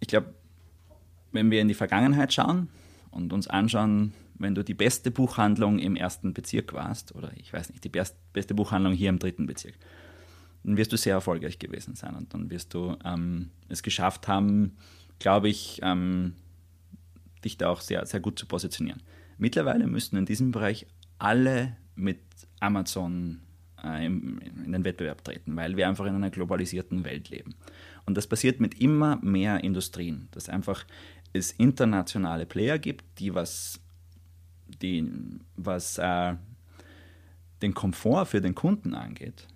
ich 0.00 0.08
glaube, 0.08 0.34
wenn 1.32 1.50
wir 1.50 1.60
in 1.60 1.68
die 1.68 1.74
Vergangenheit 1.74 2.32
schauen 2.32 2.68
und 3.10 3.32
uns 3.32 3.48
anschauen, 3.48 4.14
wenn 4.38 4.54
du 4.54 4.62
die 4.62 4.74
beste 4.74 5.10
Buchhandlung 5.10 5.78
im 5.78 5.96
ersten 5.96 6.32
Bezirk 6.32 6.72
warst, 6.72 7.14
oder 7.14 7.30
ich 7.36 7.52
weiß 7.52 7.70
nicht, 7.70 7.84
die 7.84 7.88
beste 7.88 8.54
Buchhandlung 8.54 8.92
hier 8.92 9.08
im 9.08 9.18
dritten 9.18 9.46
Bezirk, 9.46 9.74
dann 10.62 10.76
wirst 10.76 10.92
du 10.92 10.96
sehr 10.96 11.14
erfolgreich 11.14 11.58
gewesen 11.58 11.94
sein 11.94 12.14
und 12.14 12.32
dann 12.34 12.50
wirst 12.50 12.74
du 12.74 12.96
ähm, 13.04 13.50
es 13.68 13.82
geschafft 13.82 14.28
haben, 14.28 14.76
glaube 15.18 15.48
ich, 15.48 15.80
ähm, 15.82 16.34
dich 17.46 17.56
da 17.58 17.68
auch 17.68 17.80
sehr, 17.80 18.04
sehr 18.06 18.20
gut 18.20 18.38
zu 18.38 18.46
positionieren. 18.46 19.02
Mittlerweile 19.38 19.86
müssen 19.86 20.16
in 20.16 20.26
diesem 20.26 20.50
Bereich 20.50 20.86
alle 21.18 21.76
mit 21.94 22.20
Amazon 22.60 23.40
äh, 23.82 24.06
in, 24.06 24.38
in 24.38 24.72
den 24.72 24.84
Wettbewerb 24.84 25.24
treten, 25.24 25.56
weil 25.56 25.76
wir 25.76 25.88
einfach 25.88 26.06
in 26.06 26.14
einer 26.14 26.30
globalisierten 26.30 27.04
Welt 27.04 27.30
leben. 27.30 27.54
Und 28.04 28.16
das 28.16 28.26
passiert 28.26 28.60
mit 28.60 28.80
immer 28.80 29.16
mehr 29.22 29.64
Industrien, 29.64 30.28
dass 30.32 30.48
einfach 30.48 30.84
es 31.32 31.52
internationale 31.52 32.46
Player 32.46 32.78
gibt, 32.78 33.04
die 33.18 33.34
was, 33.34 33.80
die, 34.82 35.10
was 35.56 35.98
äh, 35.98 36.34
den 37.62 37.74
Komfort 37.74 38.26
für 38.26 38.40
den 38.40 38.54
Kunden 38.54 38.94
angeht, 38.94 39.46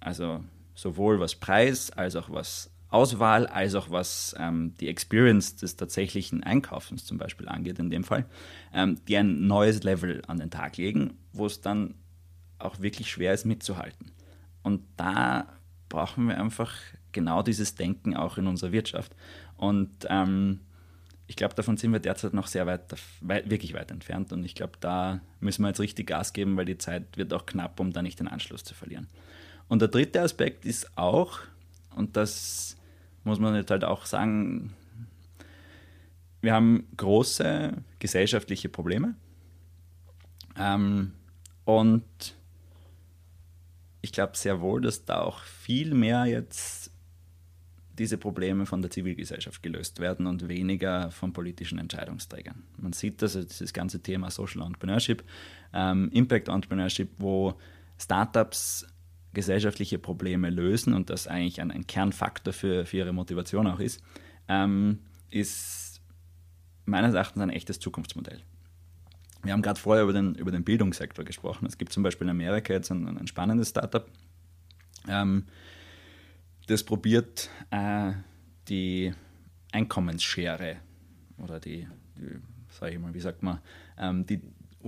also 0.00 0.44
sowohl 0.74 1.20
was 1.20 1.34
Preis 1.34 1.90
als 1.90 2.16
auch 2.16 2.30
was 2.30 2.70
Auswahl 2.96 3.46
als 3.46 3.74
auch 3.74 3.90
was 3.90 4.34
ähm, 4.38 4.74
die 4.80 4.88
Experience 4.88 5.56
des 5.56 5.76
tatsächlichen 5.76 6.42
Einkaufens 6.42 7.04
zum 7.04 7.18
Beispiel 7.18 7.48
angeht, 7.48 7.78
in 7.78 7.90
dem 7.90 8.04
Fall, 8.04 8.24
ähm, 8.72 8.98
die 9.06 9.16
ein 9.16 9.46
neues 9.46 9.82
Level 9.82 10.22
an 10.26 10.38
den 10.38 10.50
Tag 10.50 10.78
legen, 10.78 11.18
wo 11.32 11.44
es 11.44 11.60
dann 11.60 11.94
auch 12.58 12.80
wirklich 12.80 13.10
schwer 13.10 13.34
ist 13.34 13.44
mitzuhalten. 13.44 14.12
Und 14.62 14.82
da 14.96 15.46
brauchen 15.88 16.26
wir 16.28 16.40
einfach 16.40 16.72
genau 17.12 17.42
dieses 17.42 17.74
Denken 17.74 18.16
auch 18.16 18.38
in 18.38 18.46
unserer 18.46 18.72
Wirtschaft. 18.72 19.14
Und 19.56 20.06
ähm, 20.08 20.60
ich 21.26 21.36
glaube, 21.36 21.54
davon 21.54 21.76
sind 21.76 21.92
wir 21.92 22.00
derzeit 22.00 22.32
noch 22.32 22.46
sehr 22.46 22.66
weit, 22.66 22.94
weit, 23.20 23.50
wirklich 23.50 23.74
weit 23.74 23.90
entfernt. 23.90 24.32
Und 24.32 24.44
ich 24.44 24.54
glaube, 24.54 24.74
da 24.80 25.20
müssen 25.40 25.62
wir 25.62 25.68
jetzt 25.68 25.80
richtig 25.80 26.06
Gas 26.06 26.32
geben, 26.32 26.56
weil 26.56 26.64
die 26.64 26.78
Zeit 26.78 27.16
wird 27.16 27.32
auch 27.32 27.46
knapp, 27.46 27.78
um 27.80 27.92
da 27.92 28.02
nicht 28.02 28.20
den 28.20 28.28
Anschluss 28.28 28.64
zu 28.64 28.74
verlieren. 28.74 29.08
Und 29.68 29.82
der 29.82 29.88
dritte 29.88 30.22
Aspekt 30.22 30.64
ist 30.64 30.96
auch, 30.96 31.40
und 31.94 32.16
das 32.16 32.75
muss 33.26 33.40
man 33.40 33.54
jetzt 33.54 33.70
halt 33.70 33.84
auch 33.84 34.06
sagen, 34.06 34.72
wir 36.40 36.54
haben 36.54 36.86
große 36.96 37.72
gesellschaftliche 37.98 38.68
Probleme. 38.68 39.16
Ähm, 40.56 41.12
und 41.64 42.04
ich 44.00 44.12
glaube 44.12 44.36
sehr 44.36 44.60
wohl, 44.60 44.80
dass 44.80 45.04
da 45.04 45.20
auch 45.20 45.40
viel 45.40 45.92
mehr 45.92 46.26
jetzt 46.26 46.92
diese 47.98 48.18
Probleme 48.18 48.66
von 48.66 48.82
der 48.82 48.90
Zivilgesellschaft 48.90 49.62
gelöst 49.62 50.00
werden 50.00 50.26
und 50.26 50.48
weniger 50.48 51.10
von 51.10 51.32
politischen 51.32 51.78
Entscheidungsträgern. 51.78 52.62
Man 52.76 52.92
sieht 52.92 53.22
das, 53.22 53.32
dieses 53.32 53.72
ganze 53.72 54.02
Thema 54.02 54.30
Social 54.30 54.62
Entrepreneurship, 54.62 55.24
ähm, 55.72 56.10
Impact 56.12 56.48
Entrepreneurship, 56.48 57.10
wo 57.18 57.58
Startups 57.98 58.86
gesellschaftliche 59.36 59.98
Probleme 59.98 60.48
lösen 60.48 60.94
und 60.94 61.10
das 61.10 61.26
eigentlich 61.26 61.60
ein, 61.60 61.70
ein 61.70 61.86
Kernfaktor 61.86 62.54
für, 62.54 62.86
für 62.86 62.96
ihre 62.96 63.12
Motivation 63.12 63.66
auch 63.66 63.80
ist, 63.80 64.02
ähm, 64.48 65.00
ist 65.30 66.00
meines 66.86 67.14
Erachtens 67.14 67.42
ein 67.42 67.50
echtes 67.50 67.78
Zukunftsmodell. 67.78 68.40
Wir 69.42 69.52
haben 69.52 69.60
gerade 69.60 69.78
vorher 69.78 70.04
über 70.04 70.14
den, 70.14 70.34
über 70.36 70.50
den 70.50 70.64
Bildungssektor 70.64 71.22
gesprochen. 71.22 71.66
Es 71.66 71.76
gibt 71.76 71.92
zum 71.92 72.02
Beispiel 72.02 72.24
in 72.24 72.30
Amerika 72.30 72.72
jetzt 72.72 72.90
ein, 72.90 73.06
ein 73.06 73.26
spannendes 73.26 73.68
Startup, 73.68 74.10
ähm, 75.06 75.44
das 76.66 76.82
probiert, 76.82 77.50
äh, 77.70 78.12
die 78.68 79.12
Einkommensschere 79.70 80.78
oder 81.36 81.60
die, 81.60 81.86
die 82.16 82.40
sage 82.70 82.94
ich 82.94 82.98
mal, 82.98 83.12
wie 83.12 83.20
sagt 83.20 83.42
man, 83.42 83.58
ähm, 83.98 84.24
die, 84.24 84.40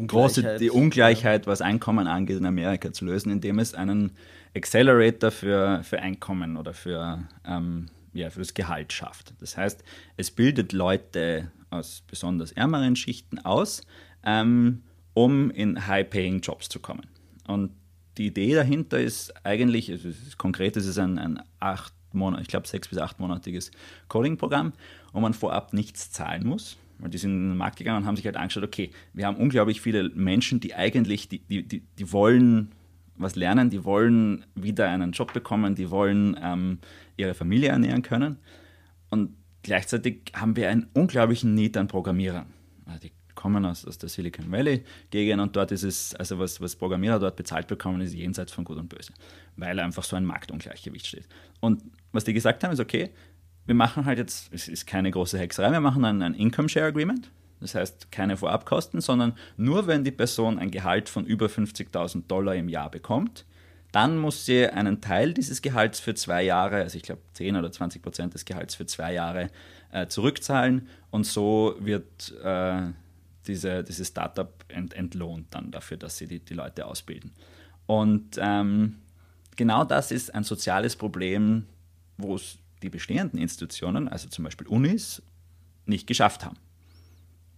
große 0.06 0.58
die 0.58 0.70
Ungleichheit, 0.70 1.46
was 1.46 1.61
Einkommen 1.61 2.06
angeht, 2.06 2.38
in 2.38 2.46
Amerika 2.46 2.92
zu 2.92 3.04
lösen, 3.04 3.30
indem 3.32 3.58
es 3.58 3.74
einen 3.74 4.12
Accelerator 4.54 5.30
für, 5.30 5.82
für 5.82 5.98
Einkommen 6.00 6.56
oder 6.56 6.72
für, 6.72 7.22
ähm, 7.46 7.87
ja, 8.12 8.30
für 8.30 8.40
das 8.40 8.54
Gehalt 8.54 8.92
schafft. 8.92 9.34
Das 9.40 9.56
heißt, 9.56 9.82
es 10.16 10.30
bildet 10.30 10.72
Leute 10.72 11.50
aus 11.70 12.02
besonders 12.06 12.52
ärmeren 12.52 12.96
Schichten 12.96 13.38
aus, 13.38 13.82
ähm, 14.24 14.82
um 15.14 15.50
in 15.50 15.87
high-paying 15.87 16.40
Jobs 16.40 16.68
zu 16.68 16.80
kommen. 16.80 17.06
Und 17.46 17.72
die 18.16 18.26
Idee 18.26 18.54
dahinter 18.54 19.00
ist 19.00 19.34
eigentlich, 19.44 19.90
also 19.90 20.08
ist 20.08 20.38
konkret 20.38 20.76
ist 20.76 20.87
es 20.87 20.98
ein, 20.98 21.18
ein 21.18 21.42
acht 21.61 21.92
Monat, 22.12 22.40
ich 22.40 22.48
glaube 22.48 22.66
sechs 22.66 22.88
bis 22.88 22.98
achtmonatiges 22.98 23.70
Coding-Programm, 24.08 24.72
wo 25.12 25.20
man 25.20 25.34
vorab 25.34 25.72
nichts 25.72 26.11
zahlen 26.11 26.46
muss. 26.46 26.76
Weil 26.98 27.11
die 27.11 27.18
sind 27.18 27.32
in 27.32 27.48
den 27.50 27.56
Markt 27.56 27.76
gegangen 27.76 28.02
und 28.02 28.06
haben 28.06 28.16
sich 28.16 28.26
halt 28.26 28.37
angeschaut, 28.37 28.64
okay, 28.64 28.90
wir 29.12 29.26
haben 29.26 29.37
unglaublich 29.37 29.80
viele 29.80 30.08
Menschen, 30.11 30.61
die 30.61 30.74
eigentlich, 30.74 31.28
die, 31.28 31.38
die, 31.40 31.62
die, 31.62 31.80
die 31.80 32.12
wollen 32.12 32.72
was 33.18 33.37
lernen, 33.37 33.70
die 33.70 33.84
wollen 33.84 34.44
wieder 34.54 34.88
einen 34.88 35.12
Job 35.12 35.32
bekommen, 35.32 35.74
die 35.74 35.90
wollen 35.90 36.38
ähm, 36.40 36.78
ihre 37.16 37.34
Familie 37.34 37.70
ernähren 37.70 38.02
können. 38.02 38.38
Und 39.11 39.37
gleichzeitig 39.62 40.32
haben 40.34 40.56
wir 40.56 40.70
einen 40.70 40.88
unglaublichen 40.94 41.54
Need 41.54 41.76
an 41.76 41.88
Programmierern. 41.88 42.46
Also 42.87 43.00
die 43.00 43.12
kommen 43.34 43.64
aus, 43.64 43.84
aus 43.84 43.98
der 43.98 44.08
Silicon 44.08 44.50
Valley 44.50 44.82
Gegend 45.11 45.40
und 45.40 45.54
dort 45.54 45.70
ist 45.70 45.84
es, 45.84 46.14
also 46.16 46.38
was, 46.38 46.61
was 46.61 46.74
Programmierer 46.74 47.20
dort 47.20 47.37
bezahlt 47.37 47.68
bekommen, 47.68 48.00
ist 48.00 48.14
jenseits 48.14 48.52
von 48.52 48.64
Gut 48.64 48.78
und 48.78 48.88
Böse, 48.88 49.12
weil 49.56 49.78
einfach 49.78 50.02
so 50.02 50.16
ein 50.16 50.24
Marktungleichgewicht 50.24 51.06
steht. 51.06 51.28
Und 51.61 51.82
was 52.12 52.24
die 52.24 52.32
gesagt 52.32 52.64
haben, 52.64 52.72
ist 52.72 52.80
okay, 52.80 53.11
wir 53.68 53.74
machen 53.74 54.07
halt 54.07 54.16
jetzt, 54.16 54.50
es 54.50 54.66
ist 54.66 54.87
keine 54.87 55.11
große 55.11 55.38
Hexerei, 55.38 55.70
wir 55.70 55.81
machen 55.81 56.02
ein, 56.02 56.22
ein 56.22 56.33
Income 56.33 56.70
Share 56.70 56.87
Agreement. 56.87 57.31
Das 57.61 57.74
heißt, 57.74 58.11
keine 58.11 58.38
Vorabkosten, 58.38 59.02
sondern 59.02 59.35
nur 59.59 59.87
wenn 59.87 60.04
die 60.04 60.11
Person 60.11 60.59
ein 60.59 60.70
Gehalt 60.70 61.11
von 61.11 61.26
über 61.26 61.46
50.000 61.46 62.26
Dollar 62.28 62.54
im 62.54 62.70
Jahr 62.70 62.90
bekommt, 62.90 63.44
dann 63.92 64.16
muss 64.16 64.46
sie 64.46 64.66
einen 64.66 65.02
Teil 65.02 65.35
dieses 65.35 65.61
Gehalts 65.61 66.00
für 66.00 66.14
zwei 66.14 66.44
Jahre, 66.44 66.76
also 66.76 66.96
ich 66.96 67.02
glaube 67.02 67.20
10 67.35 67.57
oder 67.57 67.70
20 67.70 68.00
Prozent 68.00 68.33
des 68.33 68.46
Gehalts 68.46 68.74
für 68.74 68.87
zwei 68.87 69.12
Jahre 69.12 69.50
äh, 69.92 70.07
zurückzahlen 70.07 70.88
und 71.11 71.26
so 71.26 71.76
wird 71.78 72.35
äh, 72.42 72.83
diese, 73.46 73.85
dieses 73.85 74.09
Startup 74.09 74.64
ent, 74.68 74.94
entlohnt 74.94 75.48
dann 75.50 75.70
dafür, 75.70 75.98
dass 75.98 76.16
sie 76.16 76.26
die, 76.26 76.40
die 76.40 76.54
Leute 76.54 76.87
ausbilden. 76.87 77.33
Und 77.85 78.38
ähm, 78.38 78.96
genau 79.57 79.85
das 79.85 80.11
ist 80.11 80.35
ein 80.35 80.44
soziales 80.44 80.96
Problem, 80.96 81.66
wo 82.16 82.37
es 82.37 82.59
die 82.83 82.91
bestehenden 82.91 83.38
Institutionen, 83.38 84.09
also 84.09 84.29
zum 84.29 84.45
Beispiel 84.45 84.67
Unis, 84.67 85.23
nicht 85.87 86.07
geschafft 86.07 86.45
haben 86.45 86.57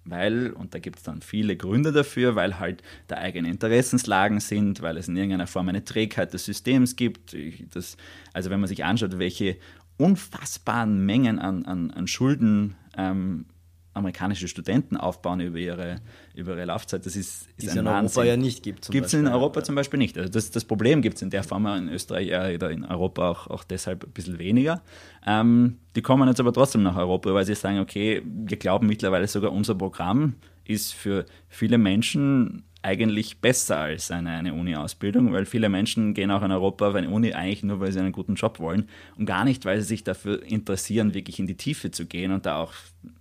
weil, 0.04 0.50
und 0.50 0.74
da 0.74 0.78
gibt 0.78 0.98
es 0.98 1.02
dann 1.02 1.22
viele 1.22 1.56
Gründe 1.56 1.92
dafür, 1.92 2.34
weil 2.34 2.58
halt 2.58 2.82
da 3.06 3.16
eigene 3.16 3.48
Interessenslagen 3.48 4.40
sind, 4.40 4.82
weil 4.82 4.96
es 4.96 5.08
in 5.08 5.16
irgendeiner 5.16 5.46
Form 5.46 5.68
eine 5.68 5.84
Trägheit 5.84 6.32
des 6.32 6.44
Systems 6.44 6.96
gibt. 6.96 7.36
Das, 7.72 7.96
also 8.32 8.50
wenn 8.50 8.60
man 8.60 8.68
sich 8.68 8.84
anschaut, 8.84 9.18
welche 9.18 9.56
unfassbaren 9.98 11.04
Mengen 11.04 11.38
an, 11.38 11.64
an, 11.64 11.90
an 11.90 12.06
Schulden 12.06 12.76
ähm, 12.96 13.46
amerikanische 13.92 14.46
Studenten 14.46 14.96
aufbauen 14.96 15.40
über 15.40 15.58
ihre, 15.58 16.00
über 16.34 16.56
ihre 16.56 16.66
Laufzeit. 16.66 17.04
Das 17.06 17.16
ist, 17.16 17.48
ist 17.48 17.62
Die 17.62 17.66
es 17.66 17.74
in 17.74 17.86
Europa 17.86 18.24
ja 18.24 18.36
nicht 18.36 18.62
gibt. 18.62 18.88
Gibt 18.90 19.06
es 19.06 19.14
in 19.14 19.26
Europa 19.26 19.64
zum 19.64 19.74
Beispiel 19.74 19.98
nicht. 19.98 20.16
Also 20.16 20.30
das, 20.30 20.50
das 20.50 20.64
Problem 20.64 21.02
gibt 21.02 21.16
es 21.16 21.22
in 21.22 21.30
der 21.30 21.42
Form 21.42 21.66
in 21.66 21.88
Österreich 21.88 22.28
äh, 22.28 22.54
oder 22.54 22.70
in 22.70 22.84
Europa 22.84 23.28
auch, 23.28 23.46
auch 23.48 23.64
deshalb 23.64 24.04
ein 24.04 24.12
bisschen 24.12 24.38
weniger. 24.38 24.82
Ähm, 25.26 25.78
die 25.96 26.02
kommen 26.02 26.28
jetzt 26.28 26.40
aber 26.40 26.52
trotzdem 26.52 26.82
nach 26.82 26.96
Europa, 26.96 27.34
weil 27.34 27.44
sie 27.44 27.54
sagen, 27.54 27.80
okay, 27.80 28.22
wir 28.24 28.56
glauben 28.56 28.86
mittlerweile 28.86 29.26
sogar, 29.26 29.52
unser 29.52 29.74
Programm 29.74 30.34
ist 30.64 30.94
für 30.94 31.26
viele 31.48 31.78
Menschen 31.78 32.62
eigentlich 32.82 33.38
besser 33.38 33.78
als 33.78 34.10
eine, 34.10 34.30
eine 34.30 34.54
Uni-Ausbildung, 34.54 35.32
weil 35.32 35.44
viele 35.44 35.68
Menschen 35.68 36.14
gehen 36.14 36.30
auch 36.30 36.42
in 36.42 36.50
Europa 36.50 36.88
auf 36.88 36.94
eine 36.94 37.10
Uni 37.10 37.32
eigentlich 37.34 37.62
nur, 37.62 37.80
weil 37.80 37.92
sie 37.92 38.00
einen 38.00 38.12
guten 38.12 38.36
Job 38.36 38.58
wollen 38.58 38.88
und 39.16 39.26
gar 39.26 39.44
nicht, 39.44 39.64
weil 39.64 39.80
sie 39.80 39.88
sich 39.88 40.04
dafür 40.04 40.42
interessieren, 40.42 41.12
wirklich 41.12 41.38
in 41.38 41.46
die 41.46 41.56
Tiefe 41.56 41.90
zu 41.90 42.06
gehen 42.06 42.32
und 42.32 42.46
da 42.46 42.56
auch, 42.56 42.72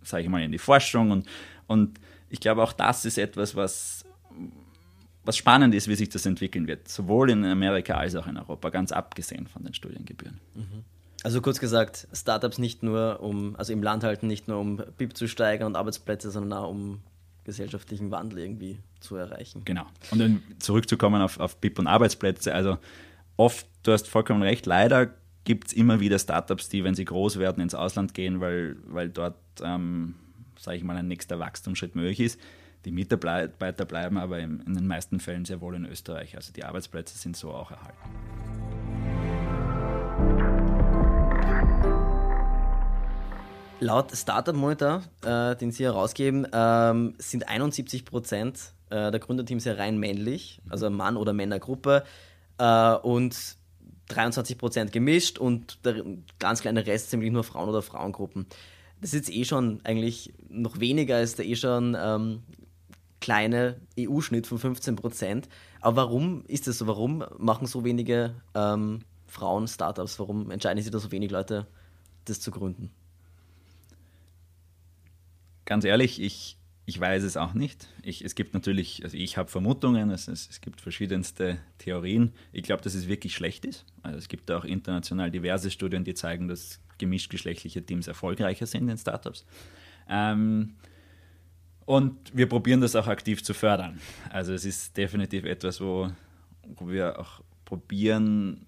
sage 0.02 0.24
ich 0.24 0.30
mal, 0.30 0.42
in 0.42 0.52
die 0.52 0.58
Forschung. 0.58 1.12
Und, 1.12 1.28
und 1.68 2.00
ich 2.30 2.40
glaube, 2.40 2.64
auch 2.64 2.74
das 2.74 3.04
ist 3.04 3.18
etwas, 3.18 3.56
was, 3.56 4.06
was 5.26 5.36
spannend 5.36 5.76
ist, 5.76 5.90
wie 5.90 5.96
sich 5.96 6.10
das 6.10 6.26
entwickeln 6.26 6.68
wird, 6.68 6.88
sowohl 6.88 7.30
in 7.30 7.44
Amerika 7.44 7.96
als 7.96 8.16
auch 8.16 8.28
in 8.28 8.38
Europa, 8.38 8.70
ganz 8.70 8.94
abgesehen 8.94 9.48
von 9.48 9.64
den 9.64 9.74
Studiengebühren. 9.74 10.40
Mhm. 10.56 10.84
Also 11.22 11.42
kurz 11.42 11.60
gesagt, 11.60 12.08
Startups 12.14 12.60
nicht 12.60 12.82
nur 12.82 13.20
um, 13.20 13.58
also 13.58 13.74
im 13.74 13.84
Land 13.84 14.06
halten, 14.06 14.28
nicht 14.28 14.48
nur 14.48 14.58
um 14.58 14.82
BIP 14.98 15.18
zu 15.18 15.28
steigern 15.28 15.68
und 15.68 15.76
Arbeitsplätze, 15.76 16.32
sondern 16.32 16.58
auch 16.60 16.70
um 16.70 17.02
gesellschaftlichen 17.50 18.12
Wandel 18.12 18.40
irgendwie 18.40 18.80
zu 19.00 19.16
erreichen. 19.16 19.64
Genau. 19.66 19.86
Und 20.12 20.20
dann 20.20 20.44
zurückzukommen 20.60 21.22
auf, 21.22 21.40
auf 21.40 21.58
BIP 21.58 21.80
und 21.80 21.88
Arbeitsplätze, 21.88 22.54
also 22.54 22.78
oft, 23.38 23.68
du 23.84 23.92
hast 23.92 24.08
vollkommen 24.08 24.42
recht, 24.42 24.66
leider 24.66 25.14
gibt 25.44 25.68
es 25.68 25.74
immer 25.74 26.00
wieder 26.00 26.20
Startups, 26.20 26.70
die, 26.70 26.84
wenn 26.84 26.96
sie 26.96 27.06
groß 27.06 27.40
werden, 27.40 27.62
ins 27.62 27.74
Ausland 27.74 28.14
gehen, 28.14 28.40
weil, 28.40 28.78
weil 28.86 29.10
dort, 29.10 29.40
ähm, 29.64 30.16
sage 30.60 30.78
ich 30.78 30.84
mal, 30.84 30.96
ein 30.98 31.08
nächster 31.08 31.40
Wachstumsschritt 31.40 31.96
möglich 31.96 32.20
ist. 32.20 32.40
Die 32.86 32.92
Mitarbeiter 32.92 33.86
bleiben 33.86 34.18
aber 34.18 34.40
in 34.40 34.64
den 34.66 34.88
meisten 34.88 35.20
Fällen 35.20 35.46
sehr 35.46 35.60
wohl 35.60 35.76
in 35.76 35.86
Österreich. 35.86 36.36
Also 36.36 36.54
die 36.54 36.64
Arbeitsplätze 36.64 37.18
sind 37.18 37.36
so 37.36 37.52
auch 37.52 37.72
erhalten. 37.72 38.49
Laut 43.82 44.12
Startup 44.14 44.54
Monitor, 44.54 45.04
äh, 45.24 45.56
den 45.56 45.72
Sie 45.72 45.86
herausgeben, 45.86 46.46
ähm, 46.52 47.16
sind 47.18 47.48
71 47.48 48.04
Prozent 48.04 48.74
äh, 48.90 49.10
der 49.10 49.20
Gründerteams 49.20 49.64
ja 49.64 49.74
rein 49.74 49.98
männlich, 49.98 50.62
also 50.68 50.90
Mann- 50.90 51.16
oder 51.16 51.32
Männergruppe, 51.32 52.04
äh, 52.58 52.94
und 52.96 53.56
23 54.10 54.58
Prozent 54.58 54.92
gemischt 54.92 55.38
und 55.38 55.86
der 55.86 56.04
ganz 56.40 56.60
kleine 56.60 56.86
Rest 56.86 57.10
ziemlich 57.10 57.32
nur 57.32 57.46
Frauen- 57.46 57.70
oder 57.70 57.82
Frauengruppen. 57.82 58.48
Das 59.00 59.14
ist 59.14 59.28
jetzt 59.28 59.34
eh 59.34 59.46
schon 59.46 59.80
eigentlich 59.86 60.34
noch 60.50 60.82
weniger 60.82 61.16
als 61.16 61.36
der 61.36 61.46
eh 61.46 61.56
schon 61.56 61.96
ähm, 61.98 62.44
kleine 63.22 63.80
EU-Schnitt 63.98 64.46
von 64.46 64.58
15 64.58 64.98
Prozent. 64.98 65.48
Aber 65.80 66.04
warum 66.04 66.44
ist 66.48 66.68
das 66.68 66.80
so? 66.80 66.88
Warum 66.88 67.24
machen 67.38 67.66
so 67.66 67.86
wenige 67.86 68.36
ähm, 68.56 69.04
Frauen 69.28 69.70
Startups? 69.70 70.20
Warum 70.20 70.52
entscheiden 70.52 70.84
sich 70.84 70.92
da 70.92 71.00
so 71.00 71.12
wenig 71.12 71.32
Leute, 71.32 71.66
das 72.26 72.42
zu 72.42 72.52
gründen? 72.52 72.92
Ganz 75.70 75.86
ehrlich, 75.86 76.20
ich, 76.20 76.58
ich 76.88 77.00
weiß 77.00 77.22
es 77.24 77.38
auch 77.38 77.54
nicht. 77.54 77.88
Ich, 78.02 78.26
es 78.26 78.34
gibt 78.34 78.56
natürlich, 78.56 79.04
also 79.04 79.16
ich 79.16 79.38
habe 79.38 79.50
Vermutungen, 79.50 80.10
es, 80.10 80.28
es, 80.28 80.50
es, 80.50 80.62
gibt 80.62 80.82
verschiedenste 80.82 81.60
Theorien. 81.78 82.34
Ich 82.52 82.64
glaube, 82.64 82.82
dass 82.82 82.96
es 82.96 83.08
wirklich 83.08 83.36
schlecht 83.36 83.66
ist. 83.66 83.86
Also 84.02 84.18
es 84.18 84.28
gibt 84.28 84.50
auch 84.50 84.66
international 84.66 85.30
diverse 85.30 85.70
Studien, 85.70 86.04
die 86.04 86.16
zeigen, 86.16 86.48
dass 86.48 86.80
gemischtgeschlechtliche 86.98 87.86
Teams 87.86 88.08
erfolgreicher 88.08 88.66
sind 88.66 88.90
in 88.90 88.98
Startups. 88.98 89.46
Ähm, 90.10 90.74
und 91.86 92.36
wir 92.36 92.50
probieren 92.50 92.82
das 92.82 92.96
auch 92.96 93.08
aktiv 93.08 93.44
zu 93.44 93.54
fördern. 93.54 94.00
Also 94.32 94.54
es 94.54 94.66
ist 94.66 94.98
definitiv 94.98 95.46
etwas, 95.46 95.80
wo, 95.80 96.10
wo 96.64 96.90
wir 96.90 97.20
auch 97.20 97.42
probieren, 97.64 98.66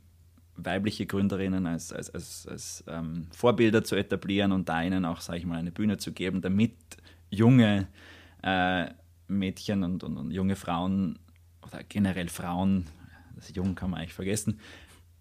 weibliche 0.66 1.06
Gründerinnen 1.06 1.66
als, 1.66 1.92
als, 1.94 2.10
als, 2.10 2.48
als 2.48 2.84
ähm, 2.88 3.28
Vorbilder 3.32 3.84
zu 3.84 3.96
etablieren 3.96 4.52
und 4.52 4.70
da 4.70 4.82
ihnen 4.82 5.06
auch, 5.06 5.22
sage 5.22 5.40
ich 5.40 5.46
mal, 5.46 5.58
eine 5.58 5.72
Bühne 5.72 5.98
zu 5.98 6.12
geben, 6.12 6.42
damit 6.42 6.76
junge 7.30 7.88
äh, 8.44 8.88
Mädchen 9.28 9.84
und, 9.84 10.04
und, 10.04 10.18
und, 10.18 10.32
junge 10.32 10.56
Frauen 10.56 11.20
oder 11.66 11.84
generell 11.84 12.28
Frauen, 12.28 12.88
das 13.36 13.54
Jung 13.56 13.76
kann 13.76 13.92
man 13.92 14.00
eigentlich 14.00 14.14
vergessen, 14.14 14.60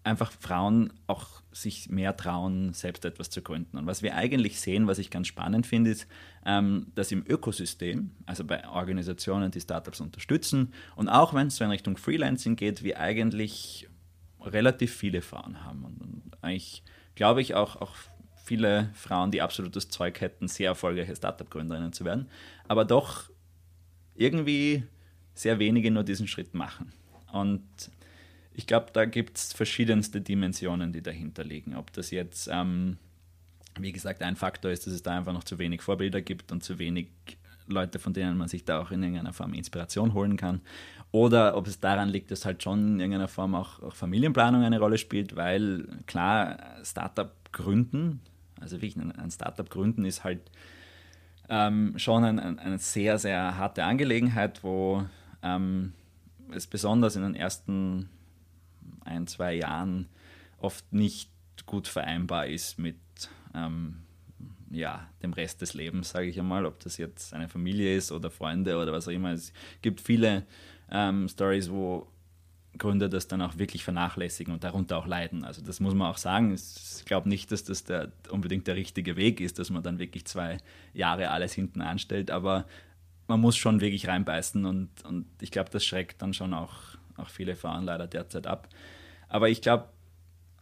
einfach 0.03 0.31
Frauen 0.31 0.91
auch 1.07 1.41
sich 1.51 1.89
mehr 1.89 2.15
trauen, 2.17 2.73
selbst 2.73 3.05
etwas 3.05 3.29
zu 3.29 3.41
gründen. 3.41 3.77
Und 3.77 3.85
was 3.85 4.01
wir 4.01 4.15
eigentlich 4.15 4.59
sehen, 4.59 4.87
was 4.87 4.97
ich 4.97 5.11
ganz 5.11 5.27
spannend 5.27 5.67
finde, 5.67 5.91
ist, 5.91 6.07
ähm, 6.45 6.87
dass 6.95 7.11
im 7.11 7.23
Ökosystem, 7.27 8.11
also 8.25 8.43
bei 8.43 8.67
Organisationen, 8.67 9.51
die 9.51 9.61
Startups 9.61 10.01
unterstützen 10.01 10.73
und 10.95 11.09
auch 11.09 11.33
wenn 11.33 11.47
es 11.47 11.57
so 11.57 11.63
in 11.63 11.71
Richtung 11.71 11.97
Freelancing 11.97 12.55
geht, 12.55 12.83
wir 12.83 12.99
eigentlich 12.99 13.87
relativ 14.43 14.95
viele 14.95 15.21
Frauen 15.21 15.63
haben. 15.63 15.83
Und, 15.83 16.21
eigentlich 16.41 16.83
glaube 17.15 17.41
ich 17.41 17.55
auch, 17.55 17.75
auch 17.75 17.95
viele 18.43 18.89
Frauen, 18.93 19.31
die 19.31 19.41
absolutes 19.41 19.89
Zeug 19.89 20.19
hätten, 20.21 20.47
sehr 20.47 20.69
erfolgreiche 20.69 21.15
Startup-Gründerinnen 21.15 21.93
zu 21.93 22.03
werden, 22.03 22.27
aber 22.67 22.83
doch 22.83 23.29
irgendwie 24.15 24.83
sehr 25.33 25.59
wenige 25.59 25.91
nur 25.91 26.03
diesen 26.03 26.27
Schritt 26.27 26.53
machen. 26.53 26.91
Und 27.31 27.63
ich 28.53 28.67
glaube, 28.67 28.87
da 28.91 29.05
gibt 29.05 29.37
es 29.37 29.53
verschiedenste 29.53 30.21
Dimensionen, 30.21 30.91
die 30.91 31.01
dahinter 31.01 31.43
liegen. 31.43 31.75
Ob 31.75 31.93
das 31.93 32.11
jetzt, 32.11 32.49
ähm, 32.51 32.97
wie 33.79 33.91
gesagt, 33.91 34.21
ein 34.21 34.35
Faktor 34.35 34.71
ist, 34.71 34.85
dass 34.85 34.93
es 34.93 35.03
da 35.03 35.17
einfach 35.17 35.33
noch 35.33 35.43
zu 35.43 35.57
wenig 35.57 35.81
Vorbilder 35.81 36.21
gibt 36.21 36.51
und 36.51 36.63
zu 36.63 36.77
wenig 36.77 37.07
Leute, 37.67 37.99
von 37.99 38.13
denen 38.13 38.37
man 38.37 38.47
sich 38.47 38.65
da 38.65 38.81
auch 38.81 38.91
in 38.91 39.03
irgendeiner 39.03 39.33
Form 39.33 39.53
Inspiration 39.53 40.13
holen 40.13 40.37
kann. 40.37 40.61
Oder 41.11 41.57
ob 41.57 41.67
es 41.67 41.79
daran 41.79 42.09
liegt, 42.09 42.31
dass 42.31 42.45
halt 42.45 42.63
schon 42.63 42.93
in 42.93 42.99
irgendeiner 42.99 43.27
Form 43.27 43.55
auch, 43.55 43.81
auch 43.81 43.93
Familienplanung 43.93 44.63
eine 44.63 44.79
Rolle 44.79 44.97
spielt, 44.97 45.35
weil 45.35 45.87
klar, 46.05 46.57
Startup 46.83 47.33
gründen, 47.51 48.21
also 48.59 48.77
wirklich 48.77 48.95
ein 48.95 49.31
Startup 49.31 49.69
gründen 49.69 50.05
ist 50.05 50.23
halt 50.23 50.51
ähm, 51.49 51.93
schon 51.97 52.23
ein, 52.23 52.39
ein, 52.39 52.59
eine 52.59 52.77
sehr, 52.77 53.17
sehr 53.17 53.57
harte 53.57 53.83
Angelegenheit, 53.83 54.63
wo 54.63 55.03
ähm, 55.43 55.93
es 56.53 56.65
besonders 56.65 57.17
in 57.17 57.23
den 57.23 57.35
ersten 57.35 58.09
ein, 59.03 59.27
zwei 59.27 59.53
Jahren 59.53 60.07
oft 60.59 60.93
nicht 60.93 61.29
gut 61.65 61.87
vereinbar 61.87 62.47
ist 62.47 62.79
mit 62.79 62.97
ähm, 63.53 64.03
ja, 64.71 65.07
dem 65.21 65.33
Rest 65.33 65.61
des 65.61 65.73
Lebens, 65.73 66.09
sage 66.09 66.27
ich 66.27 66.39
einmal, 66.39 66.65
ob 66.65 66.79
das 66.79 66.97
jetzt 66.97 67.33
eine 67.33 67.49
Familie 67.49 67.95
ist 67.95 68.11
oder 68.11 68.31
Freunde 68.31 68.77
oder 68.77 68.91
was 68.91 69.07
auch 69.07 69.11
immer. 69.11 69.31
Es 69.31 69.51
gibt 69.81 70.01
viele 70.01 70.45
ähm, 70.89 71.27
Stories, 71.27 71.69
wo 71.69 72.07
Gründer 72.77 73.09
das 73.09 73.27
dann 73.27 73.41
auch 73.41 73.57
wirklich 73.57 73.83
vernachlässigen 73.83 74.53
und 74.53 74.63
darunter 74.63 74.97
auch 74.97 75.05
leiden. 75.05 75.43
Also 75.43 75.61
das 75.61 75.81
muss 75.81 75.93
man 75.93 76.09
auch 76.09 76.17
sagen. 76.17 76.53
Ich 76.53 77.05
glaube 77.05 77.27
nicht, 77.27 77.51
dass 77.51 77.65
das 77.65 77.83
der, 77.83 78.11
unbedingt 78.29 78.65
der 78.67 78.75
richtige 78.75 79.17
Weg 79.17 79.41
ist, 79.41 79.59
dass 79.59 79.69
man 79.69 79.83
dann 79.83 79.99
wirklich 79.99 80.25
zwei 80.25 80.57
Jahre 80.93 81.31
alles 81.31 81.53
hinten 81.53 81.81
anstellt, 81.81 82.31
aber 82.31 82.65
man 83.27 83.41
muss 83.41 83.57
schon 83.57 83.81
wirklich 83.81 84.07
reinbeißen 84.07 84.65
und, 84.65 84.89
und 85.05 85.25
ich 85.41 85.51
glaube, 85.51 85.69
das 85.69 85.85
schreckt 85.85 86.21
dann 86.21 86.33
schon 86.33 86.53
auch, 86.53 86.73
auch 87.17 87.29
viele 87.29 87.55
Frauen 87.55 87.83
leider 87.83 88.07
derzeit 88.07 88.47
ab. 88.47 88.69
Aber 89.27 89.49
ich 89.49 89.61
glaube, 89.61 89.89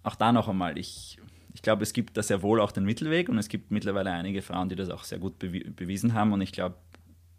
auch 0.04 0.16
da 0.16 0.32
noch 0.32 0.48
einmal, 0.48 0.78
ich, 0.78 1.18
ich 1.54 1.62
glaube, 1.62 1.84
es 1.84 1.94
gibt 1.94 2.18
da 2.18 2.24
sehr 2.24 2.42
wohl 2.42 2.62
auch 2.62 2.72
den 2.72 2.86
Mittelweg 2.86 3.30
und 3.30 3.38
es 3.38 3.50
gibt 3.50 3.72
mittlerweile 3.72 4.12
einige 4.12 4.42
Frauen, 4.42 4.70
die 4.70 4.76
das 4.76 4.90
auch 4.90 5.04
sehr 5.04 5.20
gut 5.20 5.40
bewiesen 5.40 6.14
haben 6.14 6.34
und 6.34 6.42
ich 6.42 6.52
glaube, 6.52 6.76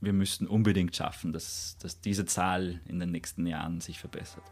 wir 0.01 0.13
müssten 0.13 0.47
unbedingt 0.47 0.97
schaffen, 0.97 1.33
dass, 1.33 1.77
dass 1.79 2.01
diese 2.01 2.25
Zahl 2.25 2.81
in 2.89 2.99
den 2.99 3.11
nächsten 3.11 3.47
Jahren 3.47 3.81
sich 3.81 3.99
verbessert. 3.99 4.45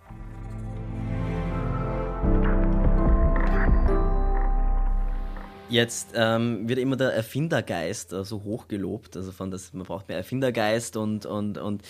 Jetzt 5.70 6.12
ähm, 6.14 6.66
wird 6.66 6.78
immer 6.78 6.96
der 6.96 7.12
Erfindergeist 7.12 8.14
äh, 8.14 8.24
so 8.24 8.42
hoch 8.42 8.68
gelobt, 8.68 9.16
also 9.16 9.32
von 9.32 9.50
das, 9.50 9.74
man 9.74 9.84
braucht 9.84 10.08
mehr 10.08 10.16
Erfindergeist 10.16 10.96
und, 10.96 11.26
und, 11.26 11.58
und 11.58 11.82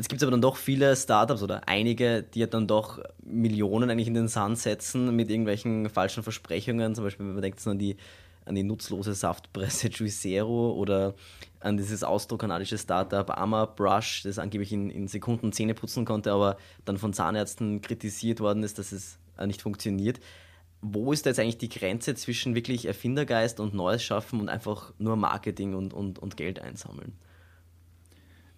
jetzt 0.00 0.08
gibt 0.08 0.22
es 0.22 0.22
aber 0.22 0.30
dann 0.30 0.40
doch 0.40 0.56
viele 0.56 0.96
Startups 0.96 1.42
oder 1.42 1.68
einige, 1.68 2.22
die 2.22 2.48
dann 2.48 2.66
doch 2.66 3.00
Millionen 3.22 3.90
eigentlich 3.90 4.08
in 4.08 4.14
den 4.14 4.28
Sand 4.28 4.58
setzen 4.58 5.14
mit 5.14 5.28
irgendwelchen 5.28 5.90
falschen 5.90 6.22
Versprechungen, 6.22 6.94
zum 6.94 7.04
Beispiel 7.04 7.26
wenn 7.26 7.34
man 7.34 7.42
denkt 7.42 7.66
an 7.66 7.78
die, 7.78 7.98
an 8.46 8.54
die 8.54 8.62
nutzlose 8.62 9.12
Saftpresse 9.12 9.88
Juicero 9.92 10.72
oder 10.72 11.14
an 11.60 11.76
dieses 11.76 12.02
austrokanadische 12.02 12.78
Startup 12.78 13.28
Arma 13.28 13.66
Brush, 13.66 14.22
das 14.22 14.38
angeblich 14.38 14.72
in, 14.72 14.88
in 14.88 15.06
Sekunden 15.06 15.52
Zähne 15.52 15.74
putzen 15.74 16.06
konnte, 16.06 16.32
aber 16.32 16.56
dann 16.86 16.96
von 16.96 17.12
Zahnärzten 17.12 17.82
kritisiert 17.82 18.40
worden 18.40 18.62
ist, 18.62 18.78
dass 18.78 18.92
es 18.92 19.18
äh, 19.36 19.46
nicht 19.46 19.60
funktioniert 19.60 20.18
wo 20.82 21.12
ist 21.12 21.26
da 21.26 21.30
jetzt 21.30 21.38
eigentlich 21.38 21.58
die 21.58 21.68
Grenze 21.68 22.14
zwischen 22.14 22.54
wirklich 22.54 22.86
Erfindergeist 22.86 23.60
und 23.60 23.74
Neues 23.74 24.02
schaffen 24.02 24.40
und 24.40 24.48
einfach 24.48 24.94
nur 24.98 25.14
Marketing 25.16 25.74
und, 25.74 25.92
und, 25.92 26.18
und 26.18 26.38
Geld 26.38 26.58
einsammeln? 26.58 27.12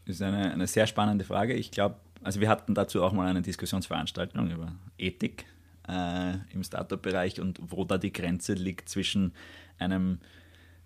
Ist 0.05 0.23
eine, 0.23 0.53
eine 0.53 0.67
sehr 0.67 0.87
spannende 0.87 1.25
Frage. 1.25 1.55
Ich 1.55 1.71
glaube, 1.71 1.97
also 2.23 2.41
wir 2.41 2.49
hatten 2.49 2.75
dazu 2.75 3.03
auch 3.03 3.13
mal 3.13 3.29
eine 3.29 3.43
Diskussionsveranstaltung 3.43 4.51
über 4.51 4.73
Ethik 4.99 5.45
äh, 5.89 6.35
im 6.53 6.63
Startup-Bereich 6.63 7.41
und 7.41 7.59
wo 7.63 7.85
da 7.85 7.99
die 7.99 8.13
Grenze 8.13 8.55
liegt 8.55 8.89
zwischen 8.89 9.33
einem, 9.79 10.19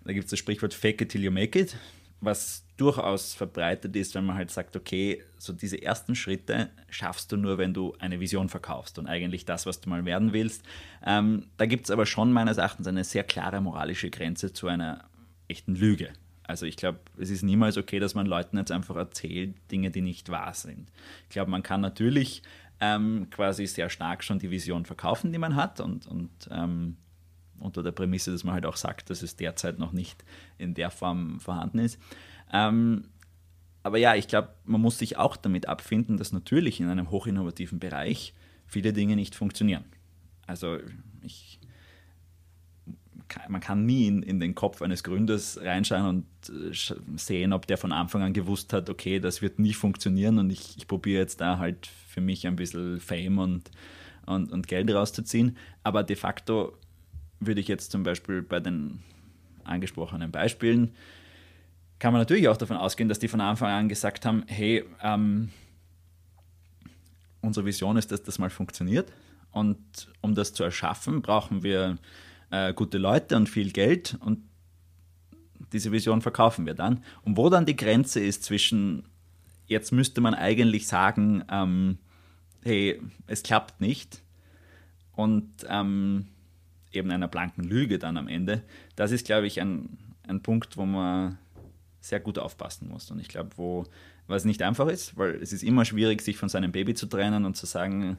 da 0.05 0.13
gibt 0.13 0.25
es 0.25 0.31
das 0.31 0.39
Sprichwort 0.39 0.75
Fake 0.75 1.01
it 1.01 1.11
till 1.11 1.23
you 1.23 1.31
make 1.31 1.59
it, 1.59 1.77
was 2.21 2.65
durchaus 2.77 3.35
verbreitet 3.35 3.95
ist, 3.97 4.15
wenn 4.15 4.25
man 4.25 4.37
halt 4.37 4.51
sagt, 4.51 4.77
okay, 4.77 5.23
so 5.39 5.53
diese 5.53 5.81
ersten 5.83 6.15
Schritte 6.15 6.71
schaffst 6.89 7.33
du 7.33 7.37
nur, 7.37 7.59
wenn 7.59 7.75
du 7.75 7.95
eine 7.99 8.21
Vision 8.21 8.49
verkaufst 8.49 8.99
und 8.99 9.07
eigentlich 9.07 9.45
das, 9.45 9.67
was 9.67 9.81
du 9.81 9.89
mal 9.89 10.05
werden 10.05 10.33
willst. 10.33 10.63
Ähm, 11.05 11.47
da 11.57 11.67
gibt 11.67 11.87
es 11.87 11.91
aber 11.91 12.07
schon 12.07 12.33
meines 12.33 12.59
Erachtens 12.59 12.87
eine 12.87 13.05
sehr 13.05 13.25
klare 13.25 13.61
moralische 13.61 14.11
Grenze 14.11 14.53
zu 14.53 14.69
einer 14.69 15.05
echten 15.49 15.75
Lüge. 15.75 16.13
Also 16.47 16.67
ich 16.67 16.77
glaube, 16.77 17.01
es 17.19 17.31
ist 17.31 17.43
niemals 17.43 17.77
okay, 17.77 17.99
dass 17.99 18.15
man 18.15 18.27
Leuten 18.27 18.57
jetzt 18.57 18.71
einfach 18.71 18.97
erzählt, 18.97 19.55
Dinge, 19.71 19.91
die 19.91 20.01
nicht 20.01 20.31
wahr 20.31 20.55
sind. 20.55 20.91
Ich 21.25 21.31
glaube, 21.31 21.51
man 21.51 21.63
kann 21.63 21.81
natürlich 21.81 22.43
ähm, 22.81 23.29
quasi 23.31 23.67
sehr 23.67 23.91
stark 23.91 24.23
schon 24.23 24.39
die 24.39 24.51
Vision 24.51 24.85
verkaufen, 24.85 25.33
die 25.33 25.39
man 25.39 25.57
hat 25.57 25.81
und, 25.81 26.07
und 26.07 26.31
ähm, 26.51 26.97
unter 27.59 27.83
der 27.83 27.93
Prämisse, 27.93 28.33
dass 28.33 28.45
man 28.45 28.55
halt 28.55 28.67
auch 28.67 28.77
sagt, 28.77 29.11
dass 29.11 29.23
es 29.23 29.37
derzeit 29.37 29.79
noch 29.79 29.93
nicht 29.93 30.25
in 30.59 30.75
der 30.75 30.91
Form 30.91 31.41
vorhanden 31.41 31.79
ist. 31.79 31.99
Ähm, 32.53 33.09
aber 33.83 33.99
ja, 33.99 34.15
ich 34.15 34.29
glaube, 34.29 34.51
man 34.65 34.81
muss 34.81 34.99
sich 34.99 35.17
auch 35.17 35.37
damit 35.37 35.67
abfinden, 35.67 36.17
dass 36.17 36.33
natürlich 36.33 36.81
in 36.81 36.89
einem 36.89 37.11
hochinnovativen 37.11 37.79
Bereich 37.79 38.35
viele 38.67 38.93
Dinge 38.93 39.17
nicht 39.17 39.35
funktionieren. 39.35 39.85
Also 40.47 40.79
ich, 41.23 41.61
man 43.49 43.61
kann 43.61 43.87
nie 43.87 44.07
in, 44.07 44.23
in, 44.23 44.41
den 44.41 44.55
Kopf 44.55 44.83
eines 44.83 45.03
Gründers 45.03 45.61
reinschauen 45.61 46.07
und 46.07 46.71
äh, 46.71 46.75
sehen, 47.17 47.53
ob 47.53 47.67
der 47.67 47.79
von 47.79 47.93
Anfang 47.93 48.23
an 48.23 48.33
gewusst 48.33 48.73
hat, 48.73 48.89
okay, 48.89 49.19
das 49.21 49.43
wird 49.43 49.59
nie 49.59 49.75
funktionieren 49.75 50.39
und 50.39 50.51
ich, 50.51 50.77
ich 50.77 50.87
probiere 50.87 51.21
jetzt 51.21 51.41
da 51.41 51.59
halt 51.59 51.87
für 52.09 52.21
mich 52.21 52.47
ein 52.47 52.57
bisschen 52.57 53.01
Fame 53.01 53.39
und, 53.39 53.71
und, 54.27 54.53
und 54.53 54.69
Geld 54.69 54.91
rauszuziehen. 54.91 55.57
Aber 55.83 56.03
de 56.03 56.17
facto 56.17 56.77
würde 57.41 57.61
ich 57.61 57.69
jetzt 57.69 57.91
zum 57.91 58.03
Beispiel 58.03 58.43
bei 58.43 58.61
den 58.61 59.01
angesprochenen 59.65 60.31
Beispielen, 60.31 60.93
kann 61.99 62.13
man 62.13 62.21
natürlich 62.21 62.49
auch 62.49 62.57
davon 62.57 62.77
ausgehen, 62.77 63.09
dass 63.09 63.19
die 63.19 63.29
von 63.29 63.41
Anfang 63.41 63.71
an 63.71 63.89
gesagt 63.89 64.27
haben, 64.27 64.45
hey, 64.47 64.85
ähm, 65.03 65.51
unsere 67.41 67.65
Vision 67.65 67.97
ist, 67.97 68.13
dass 68.13 68.23
das 68.23 68.39
mal 68.39 68.51
funktioniert. 68.51 69.11
Und 69.51 69.79
um 70.21 70.35
das 70.35 70.53
zu 70.53 70.63
erschaffen, 70.65 71.23
brauchen 71.23 71.63
wir 71.63 71.97
äh, 72.51 72.73
gute 72.73 72.99
Leute 72.99 73.37
und 73.37 73.49
viel 73.49 73.73
Geld. 73.73 74.17
Und 74.21 74.41
diese 75.73 75.93
Vision 75.93 76.23
verkaufen 76.23 76.67
wir 76.67 76.75
dann. 76.75 77.03
Und 77.23 77.37
wo 77.37 77.49
dann 77.49 77.67
die 77.67 77.77
Grenze 77.77 78.21
ist 78.21 78.45
zwischen, 78.45 79.05
jetzt 79.67 79.93
müsste 79.93 80.21
man 80.21 80.35
eigentlich 80.35 80.87
sagen, 80.87 81.45
ähm, 81.51 81.99
hey, 82.63 83.01
es 83.27 83.43
klappt 83.43 83.81
nicht. 83.81 84.23
Und 85.13 85.49
ähm, 85.69 86.27
eben 86.93 87.11
einer 87.11 87.29
blanken 87.29 87.65
Lüge 87.65 87.99
dann 87.99 88.17
am 88.17 88.29
Ende. 88.29 88.63
Das 88.97 89.13
ist, 89.13 89.27
glaube 89.27 89.47
ich, 89.47 89.61
ein, 89.61 89.99
ein 90.27 90.43
Punkt, 90.43 90.77
wo 90.77 90.85
man 90.85 91.39
sehr 92.01 92.21
gut 92.21 92.39
aufpassen 92.39 92.89
muss. 92.89 93.11
Und 93.11 93.21
ich 93.21 93.29
glaube, 93.29 93.51
wo 93.57 93.85
was 94.29 94.45
nicht 94.45 94.63
einfach 94.63 94.89
ist, 94.89 95.17
weil 95.17 95.37
es 95.37 95.53
ist 95.53 95.63
immer 95.63 95.85
schwierig, 95.85 96.21
sich 96.21 96.37
von 96.37 96.49
seinem 96.49 96.73
Baby 96.73 96.95
zu 96.95 97.07
trennen 97.07 97.45
und 97.45 97.57
zu 97.57 97.67
sagen, 97.67 98.19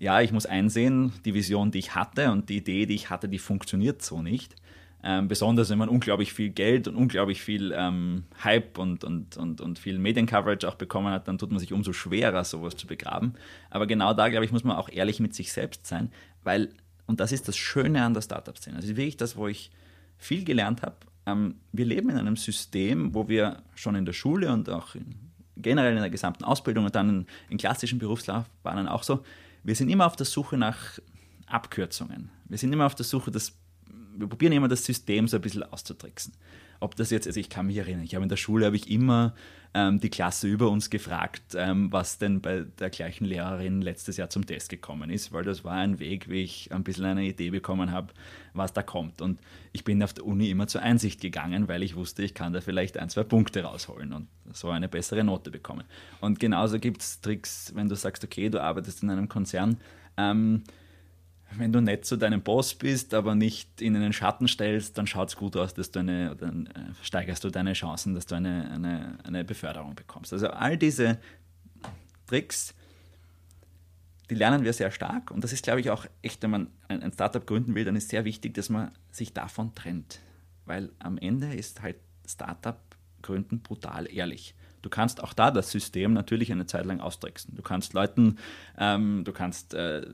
ja, 0.00 0.20
ich 0.22 0.32
muss 0.32 0.46
einsehen, 0.46 1.12
die 1.24 1.34
Vision, 1.34 1.70
die 1.70 1.78
ich 1.78 1.94
hatte 1.94 2.32
und 2.32 2.48
die 2.48 2.56
Idee, 2.56 2.86
die 2.86 2.94
ich 2.94 3.10
hatte, 3.10 3.28
die 3.28 3.38
funktioniert 3.38 4.02
so 4.02 4.22
nicht. 4.22 4.56
Ähm, 5.02 5.28
besonders 5.28 5.70
wenn 5.70 5.78
man 5.78 5.88
unglaublich 5.88 6.32
viel 6.32 6.50
Geld 6.50 6.88
und 6.88 6.96
unglaublich 6.96 7.40
viel 7.40 7.72
ähm, 7.74 8.24
Hype 8.42 8.76
und, 8.78 9.04
und, 9.04 9.36
und, 9.36 9.60
und 9.60 9.78
viel 9.78 9.98
Mediencoverage 9.98 10.66
auch 10.68 10.74
bekommen 10.74 11.12
hat, 11.12 11.28
dann 11.28 11.38
tut 11.38 11.50
man 11.50 11.58
sich 11.58 11.72
umso 11.72 11.92
schwerer, 11.92 12.44
sowas 12.44 12.76
zu 12.76 12.86
begraben. 12.86 13.34
Aber 13.70 13.86
genau 13.86 14.12
da, 14.12 14.28
glaube 14.28 14.44
ich, 14.44 14.52
muss 14.52 14.64
man 14.64 14.76
auch 14.76 14.90
ehrlich 14.90 15.20
mit 15.20 15.34
sich 15.34 15.52
selbst 15.52 15.86
sein, 15.86 16.10
weil 16.42 16.70
und 17.06 17.18
das 17.18 17.32
ist 17.32 17.48
das 17.48 17.56
Schöne 17.56 18.04
an 18.04 18.14
der 18.14 18.22
Startup-Szene. 18.22 18.76
Das 18.76 18.84
ist 18.84 18.96
wirklich 18.96 19.16
das, 19.16 19.36
wo 19.36 19.48
ich 19.48 19.72
viel 20.16 20.44
gelernt 20.44 20.82
habe. 20.82 20.96
Ähm, 21.26 21.56
wir 21.72 21.84
leben 21.84 22.08
in 22.08 22.16
einem 22.16 22.36
System, 22.36 23.14
wo 23.14 23.28
wir 23.28 23.64
schon 23.74 23.96
in 23.96 24.04
der 24.04 24.12
Schule 24.12 24.52
und 24.52 24.70
auch 24.70 24.94
in, 24.94 25.16
generell 25.56 25.94
in 25.94 26.00
der 26.00 26.10
gesamten 26.10 26.44
Ausbildung 26.44 26.84
und 26.84 26.94
dann 26.94 27.08
in, 27.08 27.26
in 27.48 27.58
klassischen 27.58 27.98
Berufslaufbahnen 27.98 28.86
auch 28.86 29.02
so, 29.02 29.24
wir 29.62 29.74
sind 29.74 29.88
immer 29.88 30.06
auf 30.06 30.16
der 30.16 30.26
Suche 30.26 30.56
nach 30.56 30.98
Abkürzungen. 31.46 32.30
Wir 32.48 32.58
sind 32.58 32.72
immer 32.72 32.86
auf 32.86 32.94
der 32.94 33.04
Suche, 33.04 33.30
das, 33.30 33.52
wir 34.16 34.26
probieren 34.26 34.52
immer 34.52 34.68
das 34.68 34.84
System 34.84 35.28
so 35.28 35.36
ein 35.36 35.42
bisschen 35.42 35.62
auszutricksen 35.62 36.34
ob 36.80 36.96
das 36.96 37.10
jetzt, 37.10 37.26
also 37.26 37.38
ich 37.38 37.50
kann 37.50 37.66
mich 37.66 37.76
erinnern, 37.76 38.02
ich 38.02 38.14
habe 38.14 38.22
in 38.22 38.28
der 38.28 38.36
Schule 38.36 38.66
habe 38.66 38.76
ich 38.76 38.90
immer 38.90 39.34
ähm, 39.74 40.00
die 40.00 40.08
Klasse 40.08 40.48
über 40.48 40.68
uns 40.68 40.90
gefragt, 40.90 41.42
ähm, 41.54 41.92
was 41.92 42.18
denn 42.18 42.40
bei 42.40 42.64
der 42.78 42.90
gleichen 42.90 43.24
Lehrerin 43.24 43.82
letztes 43.82 44.16
Jahr 44.16 44.30
zum 44.30 44.46
Test 44.46 44.68
gekommen 44.68 45.10
ist, 45.10 45.32
weil 45.32 45.44
das 45.44 45.62
war 45.62 45.74
ein 45.74 46.00
Weg, 46.00 46.28
wie 46.28 46.42
ich 46.42 46.72
ein 46.72 46.82
bisschen 46.82 47.04
eine 47.04 47.24
Idee 47.24 47.50
bekommen 47.50 47.92
habe, 47.92 48.12
was 48.54 48.72
da 48.72 48.82
kommt. 48.82 49.20
Und 49.22 49.38
ich 49.72 49.84
bin 49.84 50.02
auf 50.02 50.12
der 50.12 50.26
Uni 50.26 50.50
immer 50.50 50.66
zur 50.66 50.82
Einsicht 50.82 51.20
gegangen, 51.20 51.68
weil 51.68 51.82
ich 51.82 51.94
wusste, 51.94 52.22
ich 52.22 52.34
kann 52.34 52.52
da 52.52 52.60
vielleicht 52.60 52.98
ein, 52.98 53.10
zwei 53.10 53.22
Punkte 53.22 53.62
rausholen 53.62 54.12
und 54.12 54.26
so 54.52 54.70
eine 54.70 54.88
bessere 54.88 55.22
Note 55.22 55.50
bekommen. 55.50 55.84
Und 56.20 56.40
genauso 56.40 56.80
gibt 56.80 57.02
es 57.02 57.20
Tricks, 57.20 57.72
wenn 57.76 57.88
du 57.88 57.94
sagst, 57.94 58.24
okay, 58.24 58.48
du 58.48 58.60
arbeitest 58.60 59.02
in 59.02 59.10
einem 59.10 59.28
Konzern. 59.28 59.76
Ähm, 60.16 60.64
wenn 61.56 61.72
du 61.72 61.80
nett 61.80 62.04
zu 62.04 62.16
deinem 62.16 62.42
Boss 62.42 62.74
bist, 62.74 63.14
aber 63.14 63.34
nicht 63.34 63.80
in 63.80 63.96
einen 63.96 64.12
Schatten 64.12 64.48
stellst, 64.48 64.96
dann 64.96 65.06
schaut 65.06 65.30
es 65.30 65.36
gut 65.36 65.56
aus, 65.56 65.74
dass 65.74 65.90
du 65.90 66.00
eine, 66.00 66.36
dann 66.36 66.66
äh, 66.66 66.92
steigerst 67.02 67.42
du 67.44 67.50
deine 67.50 67.72
Chancen, 67.72 68.14
dass 68.14 68.26
du 68.26 68.36
eine, 68.36 68.70
eine, 68.70 69.18
eine 69.24 69.44
Beförderung 69.44 69.94
bekommst. 69.94 70.32
Also 70.32 70.48
all 70.48 70.76
diese 70.76 71.18
Tricks, 72.26 72.74
die 74.30 74.36
lernen 74.36 74.62
wir 74.62 74.72
sehr 74.72 74.92
stark 74.92 75.30
und 75.30 75.42
das 75.42 75.52
ist, 75.52 75.64
glaube 75.64 75.80
ich, 75.80 75.90
auch 75.90 76.06
echt, 76.22 76.42
wenn 76.42 76.50
man 76.50 76.68
ein 76.88 77.12
Startup 77.12 77.44
gründen 77.44 77.74
will, 77.74 77.84
dann 77.84 77.96
ist 77.96 78.10
sehr 78.10 78.24
wichtig, 78.24 78.54
dass 78.54 78.68
man 78.68 78.92
sich 79.10 79.32
davon 79.32 79.74
trennt. 79.74 80.20
Weil 80.66 80.90
am 81.00 81.18
Ende 81.18 81.52
ist 81.52 81.82
halt 81.82 81.96
Startup 82.28 82.80
gründen 83.22 83.60
brutal 83.60 84.08
ehrlich. 84.12 84.54
Du 84.82 84.88
kannst 84.88 85.22
auch 85.22 85.34
da 85.34 85.50
das 85.50 85.70
System 85.70 86.12
natürlich 86.12 86.52
eine 86.52 86.66
Zeit 86.66 86.86
lang 86.86 87.00
austricksen. 87.00 87.54
Du 87.54 87.62
kannst 87.62 87.92
Leuten, 87.92 88.38
ähm, 88.78 89.24
du 89.24 89.32
kannst 89.32 89.74
äh, 89.74 90.06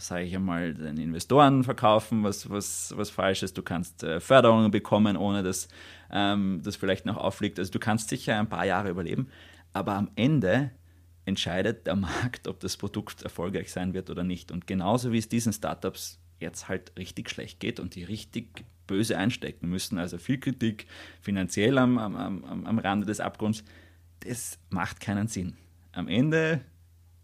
sage 0.00 0.24
ich 0.24 0.34
einmal, 0.34 0.74
den 0.74 0.96
Investoren 0.96 1.64
verkaufen, 1.64 2.24
was, 2.24 2.50
was, 2.50 2.92
was 2.96 3.10
falsch 3.10 3.42
ist. 3.42 3.56
Du 3.56 3.62
kannst 3.62 4.02
äh, 4.02 4.20
Förderungen 4.20 4.70
bekommen, 4.70 5.16
ohne 5.16 5.42
dass 5.42 5.68
ähm, 6.10 6.60
das 6.64 6.76
vielleicht 6.76 7.06
noch 7.06 7.16
auffliegt. 7.16 7.58
Also 7.58 7.70
du 7.70 7.78
kannst 7.78 8.08
sicher 8.08 8.38
ein 8.38 8.48
paar 8.48 8.66
Jahre 8.66 8.90
überleben, 8.90 9.28
aber 9.72 9.94
am 9.94 10.10
Ende 10.16 10.70
entscheidet 11.24 11.86
der 11.86 11.96
Markt, 11.96 12.48
ob 12.48 12.60
das 12.60 12.76
Produkt 12.76 13.22
erfolgreich 13.22 13.70
sein 13.70 13.94
wird 13.94 14.10
oder 14.10 14.24
nicht. 14.24 14.50
Und 14.50 14.66
genauso 14.66 15.12
wie 15.12 15.18
es 15.18 15.28
diesen 15.28 15.52
Startups 15.52 16.18
jetzt 16.38 16.68
halt 16.68 16.92
richtig 16.98 17.30
schlecht 17.30 17.60
geht 17.60 17.78
und 17.78 17.94
die 17.94 18.04
richtig 18.04 18.64
böse 18.86 19.16
einstecken 19.16 19.68
müssen, 19.68 19.98
also 19.98 20.18
viel 20.18 20.38
Kritik 20.38 20.86
finanziell 21.20 21.78
am, 21.78 21.98
am, 21.98 22.16
am, 22.16 22.66
am 22.66 22.78
Rande 22.78 23.06
des 23.06 23.20
Abgrunds, 23.20 23.62
das 24.20 24.58
macht 24.70 25.00
keinen 25.00 25.28
Sinn. 25.28 25.56
Am 25.92 26.08
Ende 26.08 26.62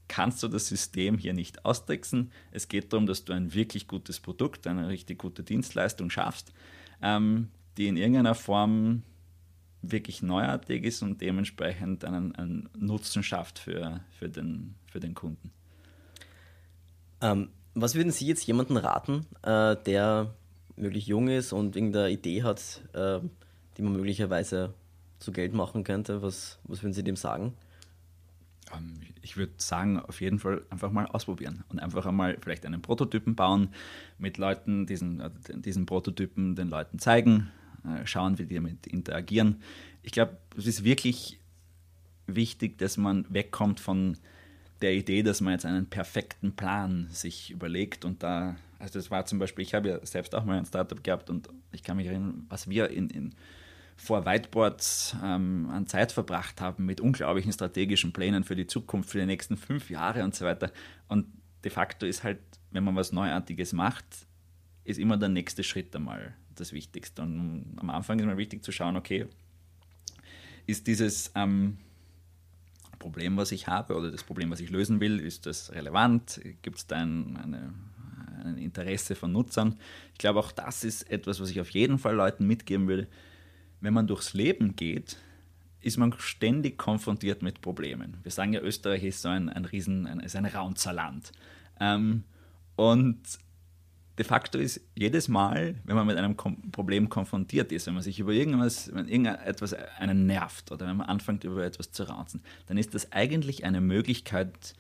kannst 0.09 0.43
du 0.43 0.49
das 0.49 0.69
System 0.69 1.19
hier 1.19 1.33
nicht 1.33 1.65
austricksen. 1.65 2.31
Es 2.51 2.69
geht 2.69 2.93
darum, 2.93 3.07
dass 3.07 3.25
du 3.25 3.33
ein 3.33 3.55
wirklich 3.55 3.89
gutes 3.89 4.21
Produkt, 4.21 4.67
eine 4.67 4.89
richtig 4.89 5.19
gute 5.19 5.43
Dienstleistung 5.43 6.11
schaffst, 6.11 6.53
ähm, 7.03 7.49
die 7.77 7.89
in 7.89 7.97
irgendeiner 7.97 8.35
Form 8.35 9.03
wirklich 9.83 10.23
neuartig 10.23 10.85
ist 10.85 11.03
und 11.03 11.21
dementsprechend 11.21 12.05
einen, 12.05 12.35
einen 12.35 12.69
Nutzen 12.77 13.23
schafft 13.23 13.59
für, 13.59 14.01
für, 14.11 14.29
den, 14.29 14.75
für 14.91 15.01
den 15.01 15.15
Kunden. 15.15 15.53
Ähm, 17.21 17.51
was 17.75 17.95
würden 17.95 18.11
Sie 18.11 18.27
jetzt 18.27 18.47
jemandem 18.47 18.79
raten, 18.79 19.27
äh, 19.43 19.77
der 19.77 20.35
möglich 20.77 21.07
jung 21.07 21.29
ist 21.29 21.53
und 21.53 21.77
irgendeine 21.77 22.11
Idee 22.11 22.43
hat, 22.43 22.83
äh, 22.95 23.21
die 23.77 23.83
man 23.83 23.93
möglicherweise 23.93 24.75
zu 25.19 25.33
Geld 25.33 25.53
machen 25.53 25.85
könnte? 25.85 26.23
Was, 26.23 26.59
was 26.65 26.83
würden 26.83 26.93
Sie 26.93 27.05
dem 27.05 27.17
sagen? 27.17 27.55
Ähm, 28.75 28.95
ich 29.23 29.37
würde 29.37 29.53
sagen, 29.59 29.99
auf 30.01 30.21
jeden 30.21 30.39
Fall 30.39 30.63
einfach 30.71 30.91
mal 30.91 31.07
ausprobieren 31.07 31.65
und 31.69 31.79
einfach 31.79 32.07
einmal 32.07 32.39
vielleicht 32.41 32.67
einen 32.67 32.83
Prototypen 32.83 33.35
bauen, 33.35 33.69
mit 34.19 34.39
Leuten 34.39 34.87
diesen, 34.87 35.21
äh, 35.21 35.31
diesen 35.55 35.87
Prototypen 35.87 36.55
den 36.55 36.69
Leuten 36.69 36.99
zeigen, 36.99 37.51
äh, 37.85 38.07
schauen, 38.07 38.39
wie 38.39 38.47
die 38.47 38.55
damit 38.55 38.87
interagieren. 38.87 39.63
Ich 40.03 40.13
glaube, 40.13 40.37
es 40.57 40.67
ist 40.67 40.85
wirklich 40.85 41.39
wichtig, 42.27 42.79
dass 42.79 42.97
man 42.97 43.27
wegkommt 43.29 43.81
von 43.81 44.17
der 44.81 44.95
Idee, 44.95 45.23
dass 45.23 45.41
man 45.41 45.55
jetzt 45.55 45.65
einen 45.65 45.87
perfekten 45.87 46.55
Plan 46.55 47.09
sich 47.11 47.51
überlegt 47.51 48.05
und 48.05 48.23
da, 48.23 48.57
also 48.79 48.99
das 48.99 49.11
war 49.11 49.25
zum 49.25 49.39
Beispiel, 49.39 49.65
ich 49.65 49.75
habe 49.75 49.89
ja 49.89 50.07
selbst 50.07 50.35
auch 50.35 50.45
mal 50.45 50.59
ein 50.59 50.67
Startup 50.67 51.03
gehabt 51.03 51.31
und 51.31 51.49
ich 51.73 51.83
kann 51.83 51.97
mich 51.97 52.07
erinnern, 52.07 52.45
was 52.49 52.69
wir 52.69 52.91
in, 52.91 53.09
in 53.09 53.35
vor 53.97 54.27
Whiteboards 54.27 55.17
ähm, 55.25 55.69
an 55.71 55.87
Zeit 55.87 56.13
verbracht 56.13 56.61
haben 56.61 56.85
mit 56.85 57.01
unglaublichen 57.01 57.53
strategischen 57.53 58.13
Plänen 58.13 58.45
für 58.45 58.55
die 58.55 58.67
Zukunft, 58.67 59.11
für 59.11 59.19
die 59.19 59.27
nächsten 59.27 59.57
fünf 59.57 59.91
Jahre 59.91 60.23
und 60.23 60.35
so 60.35 60.45
weiter. 60.45 60.71
Und 61.09 61.27
de 61.65 61.71
facto 61.71 62.07
ist 62.07 62.23
halt, 62.23 62.39
wenn 62.71 62.85
man 62.85 62.95
was 62.95 63.13
Neuartiges 63.13 63.73
macht, 63.73 64.05
ist 64.85 64.99
immer 64.99 65.17
der 65.17 65.31
nächste 65.31 65.65
Schritt 65.65 65.97
einmal 65.97 66.35
das 66.55 66.73
Wichtigste. 66.73 67.23
Und 67.23 67.77
am 67.79 67.91
Anfang 67.91 68.19
ist 68.19 68.27
mal 68.27 68.37
wichtig 68.37 68.63
zu 68.63 68.71
schauen, 68.71 68.97
okay, 68.97 69.27
ist 70.67 70.87
dieses 70.87 71.33
ähm, 71.35 71.79
Problem, 72.99 73.37
was 73.37 73.51
ich 73.51 73.67
habe 73.67 73.95
oder 73.97 74.11
das 74.11 74.25
Problem, 74.25 74.51
was 74.51 74.61
ich 74.61 74.71
lösen 74.71 75.01
will, 75.01 75.21
ist 75.21 75.47
das 75.47 75.73
relevant? 75.73 76.41
Gibt 76.63 76.79
es 76.79 76.87
da 76.87 76.97
ein, 76.97 77.37
eine, 77.37 77.73
ein 78.45 78.59
Interesse 78.59 79.15
von 79.15 79.33
Nutzern? 79.33 79.79
Ich 80.13 80.19
glaube, 80.19 80.41
auch 80.41 80.53
das 80.53 80.85
ist 80.85 81.11
etwas, 81.11 81.41
was 81.41 81.51
ich 81.51 81.61
auf 81.61 81.71
jeden 81.71 81.99
Fall 81.99 82.15
Leuten 82.15 82.47
mitgeben 82.47 82.89
würde 82.89 83.09
wenn 83.87 83.95
man 83.95 84.09
durchs 84.09 84.35
Leben 84.35 84.75
geht, 84.75 85.17
ist 85.81 85.97
man 85.97 86.13
ständig 86.19 86.77
konfrontiert 86.77 87.41
mit 87.41 87.61
Problemen. 87.61 88.17
Wir 88.25 88.33
sagen 88.33 88.53
ja, 88.53 88.61
Österreich 88.61 89.05
ist 89.05 89.23
so 89.23 89.29
ein, 89.29 89.49
ein 89.49 89.65
Riesen, 89.65 90.09
ein, 90.09 90.19
ist 90.19 90.35
ein 90.35 90.45
Raunzerland. 90.45 91.31
Ähm, 91.79 92.25
und 92.75 93.21
de 94.19 94.25
facto 94.25 94.59
ist 94.59 94.81
jedes 94.97 95.29
Mal, 95.29 95.77
wenn 95.85 95.95
man 95.95 96.05
mit 96.05 96.17
einem 96.17 96.37
Kom 96.37 96.73
Problem 96.73 97.09
konfrontiert 97.09 97.71
ist, 97.71 97.87
wenn 97.87 97.95
man 97.95 98.03
sich 98.03 98.19
über 98.19 98.33
irgendwas, 98.33 98.93
wenn 98.93 99.07
irgendetwas 99.07 99.73
einen 99.73 100.27
nervt 100.27 100.73
oder 100.73 100.89
wenn 100.89 100.97
man 100.97 101.07
anfängt, 101.07 101.45
über 101.45 101.65
etwas 101.65 101.93
zu 101.93 102.03
raunzen, 102.03 102.43
dann 102.67 102.79
ist 102.79 102.93
das 102.93 103.13
eigentlich 103.13 103.65
eine 103.65 103.81
Möglichkeit, 103.81 104.75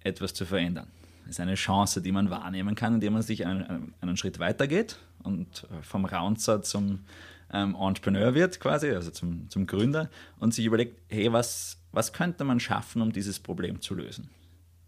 etwas 0.00 0.34
zu 0.34 0.44
verändern. 0.44 0.88
Das 1.22 1.30
ist 1.30 1.40
eine 1.40 1.54
Chance, 1.54 2.02
die 2.02 2.12
man 2.12 2.28
wahrnehmen 2.28 2.74
kann, 2.74 2.94
indem 2.94 3.14
man 3.14 3.22
sich 3.22 3.46
einen, 3.46 3.94
einen 4.02 4.16
Schritt 4.18 4.38
weitergeht 4.38 4.98
und 5.22 5.66
vom 5.80 6.04
Raunzer 6.04 6.60
zum 6.60 7.00
ähm, 7.52 7.74
Entrepreneur 7.74 8.34
wird 8.34 8.60
quasi, 8.60 8.90
also 8.90 9.10
zum, 9.10 9.48
zum 9.50 9.66
Gründer 9.66 10.10
und 10.38 10.54
sich 10.54 10.64
überlegt, 10.66 11.00
hey, 11.08 11.32
was, 11.32 11.80
was 11.92 12.12
könnte 12.12 12.44
man 12.44 12.60
schaffen, 12.60 13.02
um 13.02 13.12
dieses 13.12 13.38
Problem 13.38 13.80
zu 13.80 13.94
lösen? 13.94 14.30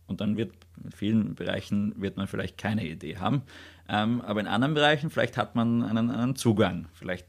Und 0.07 0.21
dann 0.21 0.37
wird 0.37 0.53
in 0.85 0.91
vielen 0.91 1.35
Bereichen 1.35 1.95
wird 2.01 2.17
man 2.17 2.27
vielleicht 2.27 2.59
keine 2.59 2.87
Idee 2.87 3.17
haben, 3.19 3.43
ähm, 3.89 4.21
aber 4.21 4.41
in 4.41 4.47
anderen 4.47 4.75
Bereichen 4.75 5.11
vielleicht 5.11 5.37
hat 5.37 5.55
man 5.55 5.83
einen, 5.83 6.11
einen 6.11 6.37
Zugang, 6.37 6.87
vielleicht 6.93 7.27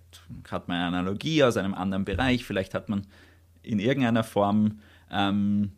hat 0.50 0.68
man 0.68 0.78
eine 0.78 0.98
Analogie 0.98 1.44
aus 1.44 1.58
einem 1.58 1.74
anderen 1.74 2.06
Bereich, 2.06 2.46
vielleicht 2.46 2.74
hat 2.74 2.90
man 2.90 3.08
in 3.62 3.80
irgendeiner 3.80 4.24
Form 4.24 4.80
ähm, 5.10 5.72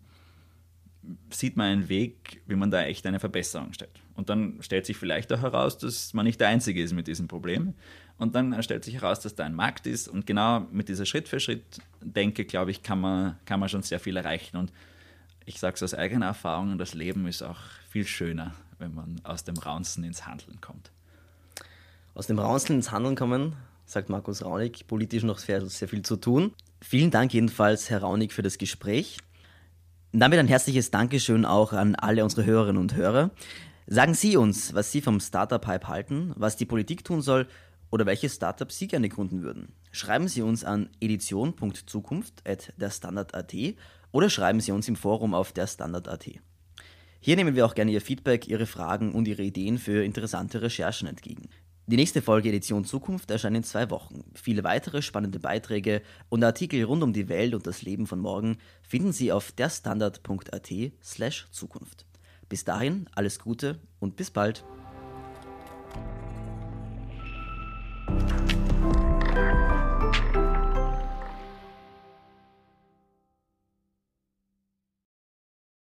sieht 1.30 1.58
man 1.58 1.68
einen 1.68 1.90
Weg, 1.90 2.42
wie 2.48 2.56
man 2.56 2.72
da 2.72 2.84
echt 2.84 3.06
eine 3.06 3.20
Verbesserung 3.20 3.74
stellt. 3.74 4.00
Und 4.16 4.30
dann 4.30 4.58
stellt 4.62 4.86
sich 4.86 4.98
vielleicht 4.98 5.32
auch 5.34 5.42
heraus, 5.42 5.78
dass 5.78 6.14
man 6.14 6.26
nicht 6.26 6.40
der 6.40 6.48
Einzige 6.48 6.82
ist 6.82 6.94
mit 6.94 7.08
diesem 7.08 7.28
Problem. 7.28 7.74
Und 8.18 8.36
dann 8.36 8.62
stellt 8.64 8.86
sich 8.86 8.96
heraus, 8.96 9.20
dass 9.20 9.36
da 9.36 9.44
ein 9.44 9.54
Markt 9.54 9.88
ist. 9.88 10.08
Und 10.08 10.26
genau 10.26 10.62
mit 10.72 10.88
dieser 10.88 11.06
Schritt-für-Schritt-Denke, 11.06 12.46
glaube 12.46 12.72
ich, 12.72 12.82
kann 12.82 13.00
man, 13.00 13.38
kann 13.46 13.60
man 13.60 13.68
schon 13.68 13.84
sehr 13.84 14.00
viel 14.00 14.16
erreichen. 14.16 14.58
Und 14.58 14.72
ich 15.46 15.60
sage 15.60 15.76
es 15.76 15.84
aus 15.84 15.94
eigener 15.94 16.28
Erfahrung, 16.28 16.78
das 16.78 16.94
Leben 16.94 17.28
ist 17.28 17.44
auch 17.44 17.60
viel 17.90 18.08
schöner, 18.08 18.54
wenn 18.80 18.94
man 18.94 19.20
aus 19.24 19.44
dem 19.44 19.58
Raunzen 19.58 20.04
ins 20.04 20.26
Handeln 20.26 20.62
kommt. 20.62 20.92
Aus 22.14 22.28
dem 22.28 22.40
Raunzen 22.40 22.78
ins 22.78 22.92
Handeln 22.92 23.16
kommen, 23.16 23.58
sagt 23.86 24.10
Markus 24.10 24.44
Raunig, 24.44 24.88
politisch 24.88 25.24
noch 25.24 25.38
sehr, 25.38 25.66
sehr 25.66 25.90
viel 25.90 26.02
zu 26.02 26.16
tun. 26.16 26.54
Vielen 26.82 27.12
Dank 27.12 27.34
jedenfalls, 27.34 27.90
Herr 27.90 28.00
Raunig, 28.00 28.32
für 28.32 28.42
das 28.42 28.58
Gespräch. 28.58 29.18
Und 30.14 30.22
damit 30.22 30.40
ein 30.40 30.48
herzliches 30.48 30.92
Dankeschön 30.92 31.44
auch 31.46 31.74
an 31.74 31.96
alle 31.96 32.24
unsere 32.24 32.46
Hörerinnen 32.46 32.82
und 32.82 32.96
Hörer. 32.96 33.32
Sagen 33.88 34.14
Sie 34.14 34.38
uns, 34.38 34.74
was 34.74 34.92
Sie 34.92 35.02
vom 35.02 35.20
Startup-Hype 35.20 35.88
halten, 35.88 36.34
was 36.38 36.56
die 36.56 36.66
Politik 36.66 37.04
tun 37.04 37.22
soll 37.22 37.48
oder 37.92 38.06
welche 38.06 38.30
Startups 38.30 38.78
Sie 38.78 38.88
gerne 38.88 39.10
gründen 39.10 39.42
würden. 39.42 39.74
Schreiben 39.92 40.28
Sie 40.28 40.42
uns 40.42 40.64
an 40.64 40.90
edition.zukunft.derstandard.at 41.00 43.56
oder 44.12 44.30
schreiben 44.30 44.60
Sie 44.60 44.72
uns 44.72 44.88
im 44.88 44.96
Forum 44.96 45.34
auf 45.34 45.52
derstandard.at. 45.52 46.30
Hier 47.20 47.36
nehmen 47.36 47.56
wir 47.56 47.66
auch 47.66 47.76
gerne 47.76 47.92
Ihr 47.92 48.02
Feedback, 48.02 48.48
Ihre 48.48 48.66
Fragen 48.66 49.14
und 49.14 49.28
Ihre 49.28 49.44
Ideen 49.44 49.78
für 49.78 50.04
interessante 50.04 50.62
Recherchen 50.62 51.08
entgegen. 51.08 51.50
Die 51.88 51.98
nächste 51.98 52.24
Folge 52.24 52.50
Edition 52.50 52.84
Zukunft 52.84 53.30
erscheint 53.30 53.56
in 53.56 53.64
zwei 53.64 53.92
Wochen. 53.92 54.24
Viele 54.34 54.64
weitere 54.64 55.04
spannende 55.04 55.40
Beiträge 55.40 56.02
und 56.30 56.44
Artikel 56.44 56.84
rund 56.84 57.04
um 57.04 57.14
die 57.14 57.30
Welt 57.30 57.54
und 57.54 57.68
das 57.68 57.84
Leben 57.84 58.08
von 58.08 58.20
morgen 58.20 58.58
finden 58.82 59.12
Sie 59.12 59.32
auf 59.32 59.52
derstandard.at 59.52 60.74
slash 61.04 61.46
Zukunft. 61.52 62.08
Bis 62.50 62.64
dahin 62.64 63.08
alles 63.14 63.38
Gute 63.38 63.80
und 64.00 64.16
bis 64.16 64.32
bald. 64.32 64.66